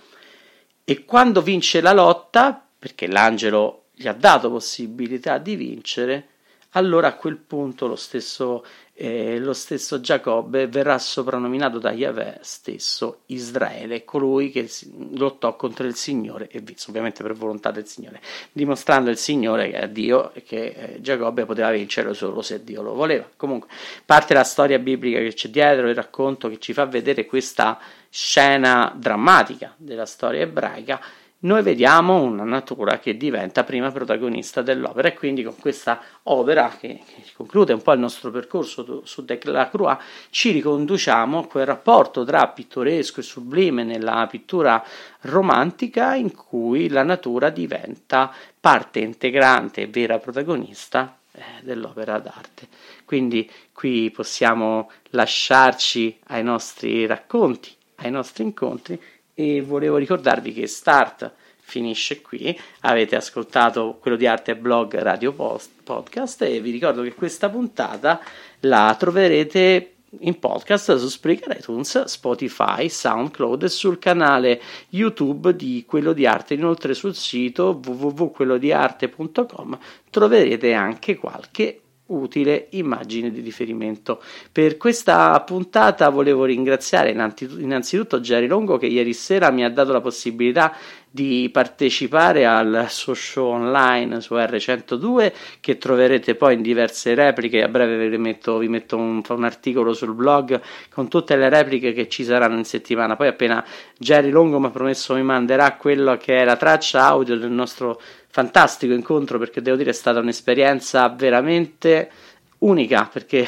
e 0.86 1.04
quando 1.04 1.42
vince 1.42 1.82
la 1.82 1.92
lotta, 1.92 2.66
perché 2.80 3.08
l'angelo 3.08 3.87
gli 4.00 4.08
ha 4.08 4.14
dato 4.14 4.52
possibilità 4.52 5.40
di 5.40 5.56
vincere, 5.56 6.28
allora 6.72 7.08
a 7.08 7.16
quel 7.16 7.38
punto 7.38 7.88
lo 7.88 7.96
stesso, 7.96 8.64
eh, 8.94 9.40
lo 9.40 9.54
stesso 9.54 10.00
Giacobbe 10.00 10.68
verrà 10.68 11.00
soprannominato 11.00 11.80
da 11.80 11.92
Yahweh 11.92 12.38
stesso 12.42 13.22
Israele, 13.28 14.06
colui 14.06 14.52
che 14.52 14.70
lottò 15.16 15.56
contro 15.56 15.88
il 15.88 15.96
Signore 15.96 16.48
e 16.50 16.60
vinse, 16.60 16.90
ovviamente 16.90 17.24
per 17.24 17.34
volontà 17.34 17.72
del 17.72 17.88
Signore, 17.88 18.22
dimostrando 18.52 19.10
il 19.10 19.18
Signore 19.18 19.72
che 19.72 19.80
è 19.80 19.90
Dio 19.90 20.32
che 20.46 20.66
eh, 20.66 21.02
Giacobbe 21.02 21.46
poteva 21.46 21.72
vincere 21.72 22.14
solo 22.14 22.44
se 22.44 22.64
Dio 22.64 22.84
lo 22.84 22.94
voleva. 22.94 23.28
Comunque, 23.36 23.70
parte 24.06 24.36
la 24.36 24.44
storia 24.44 24.78
biblica 24.78 25.18
che 25.18 25.34
c'è 25.34 25.50
dietro, 25.50 25.90
il 25.90 25.96
racconto 25.96 26.50
che 26.50 26.60
ci 26.60 26.74
fa 26.74 26.86
vedere 26.86 27.26
questa 27.26 27.80
scena 28.10 28.94
drammatica 28.96 29.74
della 29.76 30.06
storia 30.06 30.42
ebraica 30.42 31.02
noi 31.40 31.62
vediamo 31.62 32.20
una 32.24 32.44
natura 32.44 32.98
che 32.98 33.16
diventa 33.16 33.64
prima 33.64 33.92
protagonista 33.92 34.64
dell'opera 34.64 35.10
e 35.10 35.14
quindi 35.14 35.44
con 35.44 35.56
questa 35.60 36.02
opera 36.24 36.76
che, 36.80 37.02
che 37.06 37.24
conclude 37.36 37.74
un 37.74 37.82
po' 37.84 37.94
il 37.94 38.00
nostro 38.00 38.32
percorso 38.32 39.04
su 39.06 39.24
Delacroix 39.24 40.02
ci 40.32 40.50
riconduciamo 40.50 41.40
a 41.40 41.46
quel 41.46 41.68
rapporto 41.68 42.26
tra 42.26 42.48
pittoresco 42.48 43.20
e 43.20 43.24
sublime 43.24 43.84
nella 43.84 44.26
pittura 44.28 44.84
romantica 45.22 46.16
in 46.16 46.34
cui 46.34 46.90
la 46.90 47.04
natura 47.04 47.52
diventa 47.52 48.34
parte 48.60 49.00
integrante 49.00 49.82
e 49.82 49.88
vera 49.88 50.18
protagonista 50.18 51.20
eh, 51.34 51.42
dell'opera 51.62 52.18
d'arte. 52.18 52.68
Quindi 53.06 53.48
qui 53.74 54.10
possiamo 54.10 54.90
lasciarci 55.12 56.18
ai 56.30 56.44
nostri 56.44 57.06
racconti, 57.06 57.76
ai 57.98 58.10
nostri 58.10 58.44
incontri 58.44 59.00
e 59.40 59.62
volevo 59.62 59.98
ricordarvi 59.98 60.52
che 60.52 60.66
Start 60.66 61.32
finisce 61.60 62.22
qui. 62.24 62.60
Avete 62.82 63.16
ascoltato 63.16 64.00
quello 64.02 64.18
di 64.18 64.26
arte 64.26 64.56
blog 64.56 64.98
radio 64.98 65.32
post, 65.32 65.70
podcast 65.84 66.42
e 66.42 66.60
vi 66.60 66.72
ricordo 66.72 67.04
che 67.04 67.14
questa 67.14 67.48
puntata 67.48 68.20
la 68.62 68.96
troverete 68.98 69.92
in 70.22 70.40
podcast 70.40 70.96
su 70.96 71.08
Spreaker, 71.08 71.56
iTunes, 71.56 72.06
Spotify, 72.06 72.90
SoundCloud 72.90 73.62
e 73.62 73.70
sul 73.70 74.00
canale 74.00 74.60
YouTube 74.90 75.56
di 75.56 75.84
Quello 75.86 76.14
di 76.14 76.26
Arte. 76.26 76.56
Inoltre 76.56 76.96
sul 76.96 77.14
sito 77.14 77.80
www.quellodiarte.com 77.84 79.78
troverete 80.10 80.74
anche 80.74 81.16
qualche 81.16 81.82
utile 82.08 82.68
immagine 82.72 83.32
di 83.32 83.42
riferimento. 83.42 84.22
Per 84.52 84.78
questa 84.78 85.40
puntata 85.42 86.10
volevo 86.10 86.46
ringraziare 86.46 87.12
innanzitutto 87.12 88.20
Jerry 88.20 88.48
Longo 88.48 88.78
che 88.78 88.88
ieri 88.88 89.14
sera 89.14 89.52
mi 89.52 89.64
ha 89.64 89.70
dato 89.70 89.92
la 89.92 90.02
possibilità 90.02 90.76
di 91.10 91.50
partecipare 91.52 92.46
al 92.46 92.86
suo 92.90 93.16
show 93.16 93.48
online 93.48 94.22
su 94.22 94.36
R102 94.36 95.32
che 95.60 95.78
troverete 95.78 96.36
poi 96.36 96.54
in 96.56 96.62
diverse 96.62 97.16
repliche. 97.16 97.64
A 97.64 97.68
breve 97.68 98.08
vi 98.08 98.18
metto, 98.18 98.60
vi 98.60 98.68
metto 98.68 98.98
un, 98.98 99.22
un, 99.28 99.44
articolo 99.44 99.94
sul 99.94 100.14
blog 100.14 100.62
con 100.92 101.08
tutte 101.08 101.36
le 101.36 101.50
repliche 101.50 101.94
che 101.94 102.08
ci 102.08 102.24
saranno 102.24 102.58
in 102.58 102.66
settimana. 102.66 103.16
Poi 103.16 103.30
appena 103.30 103.66
Jerry 103.98 104.30
Longo 104.30 104.60
mi 104.60 104.68
ha 104.68 104.70
promesso 104.70 105.16
mi 105.16 105.24
manderà 105.24 105.76
quello 105.76 106.18
che 106.18 106.38
è 106.38 106.44
la 106.44 106.56
traccia 106.56 107.06
audio 107.06 107.36
del 107.36 107.52
nostro 107.52 108.00
fantastico 108.38 108.94
incontro 108.94 109.40
perché 109.40 109.64
devo 109.64 109.78
dire 109.78 109.90
è 109.90 109.94
stata 109.94 110.20
un'esperienza 110.20 111.10
veramente 111.10 112.12
unica 112.60 113.10
perché 113.12 113.48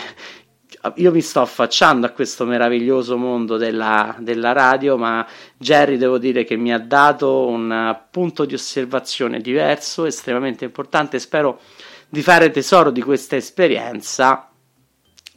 io 0.96 1.12
mi 1.12 1.22
sto 1.22 1.42
affacciando 1.42 2.08
a 2.08 2.10
questo 2.10 2.44
meraviglioso 2.44 3.16
mondo 3.16 3.58
della, 3.58 4.16
della, 4.18 4.52
radio, 4.52 4.98
ma 4.98 5.28
Jerry 5.58 5.98
devo 5.98 6.18
dire 6.18 6.44
che 6.44 6.56
mi 6.56 6.74
ha 6.74 6.80
dato 6.80 7.46
un 7.46 8.00
punto 8.10 8.46
di 8.46 8.56
osservazione 8.56 9.42
diverso, 9.42 10.06
estremamente 10.06 10.66
importante. 10.66 11.20
Spero 11.20 11.60
di 12.08 12.24
fare 12.24 12.50
tesoro 12.50 12.90
di 12.90 13.02
questa 13.02 13.36
esperienza 13.36 14.49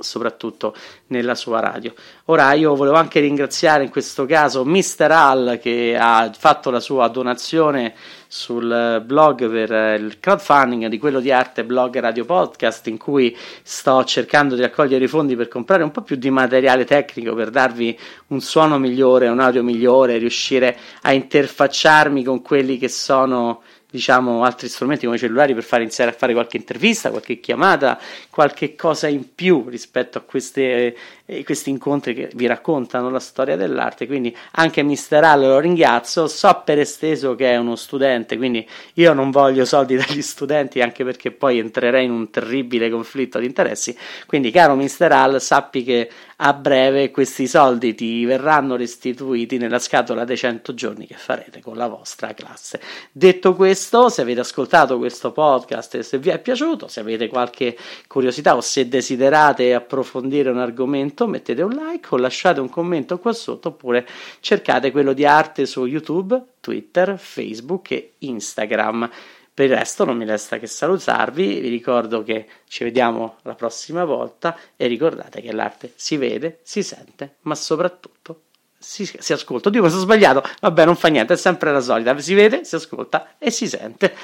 soprattutto 0.02 0.74
nella 1.08 1.34
sua 1.34 1.60
radio. 1.60 1.94
Ora 2.26 2.52
io 2.52 2.74
volevo 2.74 2.96
anche 2.96 3.20
ringraziare 3.20 3.84
in 3.84 3.90
questo 3.90 4.26
caso 4.26 4.64
Mr. 4.64 5.10
Al 5.10 5.58
che 5.60 5.96
ha 5.98 6.30
fatto 6.36 6.70
la 6.70 6.80
sua 6.80 7.08
donazione 7.08 7.94
sul 8.26 9.02
blog 9.04 9.46
per 9.50 10.00
il 10.00 10.18
crowdfunding 10.18 10.86
di 10.86 10.98
quello 10.98 11.20
di 11.20 11.30
arte 11.30 11.64
blog 11.64 11.98
radio 11.98 12.24
podcast 12.24 12.86
in 12.86 12.96
cui 12.96 13.36
sto 13.62 14.04
cercando 14.04 14.54
di 14.54 14.62
raccogliere 14.62 15.04
i 15.04 15.08
fondi 15.08 15.36
per 15.36 15.48
comprare 15.48 15.82
un 15.82 15.90
po' 15.90 16.00
più 16.00 16.16
di 16.16 16.30
materiale 16.30 16.86
tecnico 16.86 17.34
per 17.34 17.50
darvi 17.50 17.98
un 18.28 18.40
suono 18.40 18.78
migliore, 18.78 19.28
un 19.28 19.40
audio 19.40 19.62
migliore, 19.62 20.16
riuscire 20.16 20.78
a 21.02 21.12
interfacciarmi 21.12 22.24
con 22.24 22.40
quelli 22.40 22.78
che 22.78 22.88
sono 22.88 23.62
diciamo 23.92 24.42
altri 24.42 24.68
strumenti 24.68 25.04
come 25.04 25.16
i 25.16 25.20
cellulari 25.20 25.52
per 25.52 25.62
fare, 25.62 25.82
iniziare 25.82 26.10
a 26.10 26.14
fare 26.14 26.32
qualche 26.32 26.56
intervista, 26.56 27.10
qualche 27.10 27.40
chiamata, 27.40 28.00
qualche 28.30 28.74
cosa 28.74 29.06
in 29.06 29.34
più 29.34 29.68
rispetto 29.68 30.16
a 30.16 30.22
queste, 30.22 30.96
eh, 31.38 31.44
questi 31.44 31.70
incontri 31.70 32.14
che 32.14 32.30
vi 32.34 32.46
raccontano 32.46 33.10
la 33.10 33.20
storia 33.20 33.56
dell'arte. 33.56 34.06
Quindi 34.06 34.34
anche 34.52 34.82
Mister 34.82 35.24
Hall 35.24 35.40
lo 35.40 35.58
ringrazio. 35.58 36.26
So 36.28 36.62
per 36.64 36.78
esteso 36.78 37.34
che 37.34 37.52
è 37.52 37.56
uno 37.56 37.76
studente, 37.76 38.36
quindi 38.36 38.66
io 38.94 39.12
non 39.12 39.30
voglio 39.30 39.64
soldi 39.64 39.96
dagli 39.96 40.22
studenti, 40.22 40.80
anche 40.80 41.04
perché 41.04 41.30
poi 41.30 41.58
entrerei 41.58 42.04
in 42.04 42.10
un 42.10 42.30
terribile 42.30 42.90
conflitto 42.90 43.38
di 43.38 43.46
interessi. 43.46 43.96
Quindi, 44.26 44.50
caro 44.50 44.74
Mister 44.74 45.12
Hall, 45.12 45.36
sappi 45.38 45.82
che 45.82 46.08
a 46.44 46.54
breve 46.54 47.10
questi 47.12 47.46
soldi 47.46 47.94
ti 47.94 48.24
verranno 48.24 48.74
restituiti 48.74 49.58
nella 49.58 49.78
scatola 49.78 50.24
dei 50.24 50.36
100 50.36 50.74
giorni 50.74 51.06
che 51.06 51.14
farete 51.14 51.60
con 51.60 51.76
la 51.76 51.86
vostra 51.86 52.34
classe. 52.34 52.80
Detto 53.12 53.54
questo, 53.54 54.08
se 54.08 54.22
avete 54.22 54.40
ascoltato 54.40 54.98
questo 54.98 55.30
podcast 55.30 55.94
e 55.94 56.02
se 56.02 56.18
vi 56.18 56.30
è 56.30 56.40
piaciuto, 56.40 56.88
se 56.88 56.98
avete 56.98 57.28
qualche 57.28 57.76
curiosità 58.08 58.56
o 58.56 58.60
se 58.60 58.88
desiderate 58.88 59.72
approfondire 59.72 60.50
un 60.50 60.58
argomento, 60.58 61.21
mettete 61.26 61.62
un 61.62 61.70
like 61.72 62.08
o 62.10 62.16
lasciate 62.16 62.60
un 62.60 62.68
commento 62.68 63.18
qua 63.18 63.32
sotto 63.32 63.68
oppure 63.68 64.06
cercate 64.40 64.90
quello 64.90 65.12
di 65.12 65.24
arte 65.24 65.66
su 65.66 65.84
YouTube, 65.86 66.40
Twitter, 66.60 67.18
Facebook 67.18 67.90
e 67.92 68.14
Instagram. 68.18 69.10
Per 69.54 69.66
il 69.66 69.76
resto 69.76 70.04
non 70.04 70.16
mi 70.16 70.24
resta 70.24 70.58
che 70.58 70.66
salutarvi, 70.66 71.60
vi 71.60 71.68
ricordo 71.68 72.22
che 72.22 72.46
ci 72.66 72.84
vediamo 72.84 73.36
la 73.42 73.54
prossima 73.54 74.04
volta 74.04 74.56
e 74.76 74.86
ricordate 74.86 75.42
che 75.42 75.52
l'arte 75.52 75.92
si 75.94 76.16
vede, 76.16 76.60
si 76.62 76.82
sente, 76.82 77.36
ma 77.42 77.54
soprattutto 77.54 78.44
si, 78.78 79.04
si 79.04 79.32
ascolta. 79.32 79.70
Mi 79.70 79.76
sono 79.76 79.88
sbagliato, 79.88 80.42
vabbè 80.60 80.84
non 80.84 80.96
fa 80.96 81.08
niente, 81.08 81.34
è 81.34 81.36
sempre 81.36 81.70
la 81.70 81.80
solita, 81.80 82.18
si 82.18 82.34
vede, 82.34 82.64
si 82.64 82.74
ascolta 82.74 83.34
e 83.38 83.50
si 83.50 83.68
sente. 83.68 84.14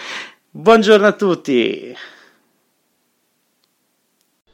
Buongiorno 0.50 1.06
a 1.06 1.12
tutti! 1.12 1.96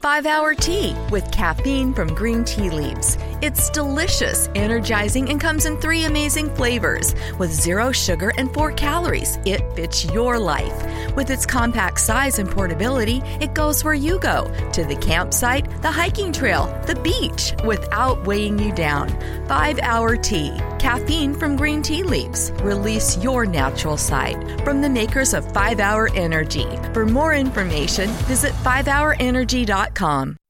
5 0.05 0.27
Hour 0.27 0.53
Tea 0.53 0.95
with 1.11 1.33
caffeine 1.33 1.95
from 1.95 2.15
green 2.15 2.45
tea 2.45 2.69
leaves. 2.69 3.17
It's 3.41 3.71
delicious, 3.71 4.51
energizing, 4.55 5.31
and 5.31 5.41
comes 5.41 5.65
in 5.65 5.79
three 5.79 6.05
amazing 6.05 6.55
flavors. 6.55 7.15
With 7.39 7.51
zero 7.51 7.91
sugar 7.91 8.31
and 8.37 8.53
four 8.53 8.71
calories, 8.73 9.39
it 9.47 9.63
fits 9.75 10.05
your 10.05 10.39
life. 10.39 11.17
With 11.17 11.31
its 11.31 11.47
compact 11.47 12.01
size 12.01 12.39
and 12.39 12.51
portability, 12.51 13.23
it 13.41 13.55
goes 13.55 13.83
where 13.83 13.95
you 13.95 14.19
go 14.19 14.45
to 14.75 14.85
the 14.85 14.97
campsite, 14.97 15.71
the 15.81 15.91
hiking 15.91 16.35
trail, 16.35 16.67
the 16.87 16.97
beach 16.97 17.55
without 17.65 18.27
weighing 18.27 18.59
you 18.59 18.73
down. 18.73 19.09
5 19.49 19.79
Hour 19.79 20.17
Tea, 20.17 20.53
caffeine 20.79 21.33
from 21.33 21.57
green 21.57 21.81
tea 21.81 22.03
leaves. 22.03 22.53
Release 22.63 23.17
your 23.23 23.47
natural 23.47 23.97
side 23.97 24.63
from 24.65 24.83
the 24.83 24.91
makers 24.91 25.33
of 25.33 25.51
5 25.55 25.81
Hour 25.81 26.11
Energy. 26.15 26.69
For 26.93 27.07
more 27.07 27.35
information, 27.35 28.11
visit 28.29 28.53
5hourenergy.com 28.53 29.94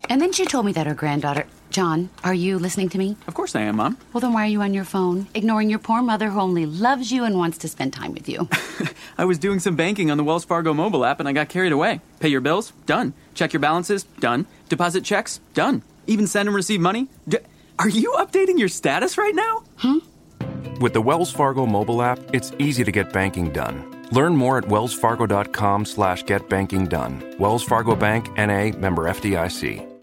and 0.09 0.21
then 0.21 0.33
she 0.33 0.45
told 0.45 0.67
me 0.67 0.73
that 0.73 0.87
her 0.87 0.95
granddaughter. 0.95 1.47
John, 1.71 2.09
are 2.23 2.35
you 2.35 2.59
listening 2.59 2.89
to 2.91 2.99
me? 2.99 3.17
Of 3.27 3.35
course 3.35 3.57
I 3.57 3.63
am, 3.63 3.77
Mom. 3.77 3.99
Well, 4.13 4.21
then 4.21 4.33
why 4.33 4.45
are 4.45 4.49
you 4.49 4.63
on 4.63 4.75
your 4.75 4.85
phone, 4.85 5.27
ignoring 5.35 5.69
your 5.71 5.81
poor 5.81 6.03
mother 6.03 6.31
who 6.31 6.41
only 6.41 6.67
loves 6.67 7.11
you 7.11 7.25
and 7.25 7.37
wants 7.37 7.59
to 7.59 7.69
spend 7.69 7.93
time 7.93 8.13
with 8.13 8.29
you? 8.29 8.49
I 9.19 9.25
was 9.25 9.39
doing 9.39 9.59
some 9.59 9.75
banking 9.75 10.11
on 10.11 10.17
the 10.17 10.25
Wells 10.25 10.45
Fargo 10.45 10.73
mobile 10.73 11.05
app 11.05 11.19
and 11.21 11.29
I 11.29 11.33
got 11.33 11.49
carried 11.49 11.73
away. 11.73 12.01
Pay 12.21 12.29
your 12.29 12.41
bills? 12.41 12.73
Done. 12.87 13.13
Check 13.35 13.53
your 13.53 13.61
balances? 13.61 14.05
Done. 14.21 14.47
Deposit 14.69 15.05
checks? 15.05 15.41
Done. 15.53 15.83
Even 16.07 16.27
send 16.27 16.49
and 16.49 16.55
receive 16.55 16.81
money? 16.81 17.09
D- 17.29 17.39
are 17.79 17.89
you 17.89 18.13
updating 18.19 18.59
your 18.59 18.69
status 18.69 19.19
right 19.19 19.35
now? 19.35 19.65
Hmm? 19.79 19.99
With 20.81 20.93
the 20.93 21.01
Wells 21.01 21.33
Fargo 21.33 21.67
mobile 21.67 22.03
app, 22.03 22.21
it's 22.33 22.53
easy 22.59 22.85
to 22.85 22.93
get 22.93 23.13
banking 23.13 23.51
done. 23.51 23.94
Learn 24.15 24.37
more 24.37 24.59
at 24.59 24.65
wellsfargo.com 24.65 25.87
slash 25.87 26.25
getbankingdone. 26.25 27.37
Wells 27.41 27.65
Fargo 27.65 27.97
Bank, 27.97 28.31
N.A., 28.37 28.71
member 28.71 29.07
FDIC. 29.07 29.94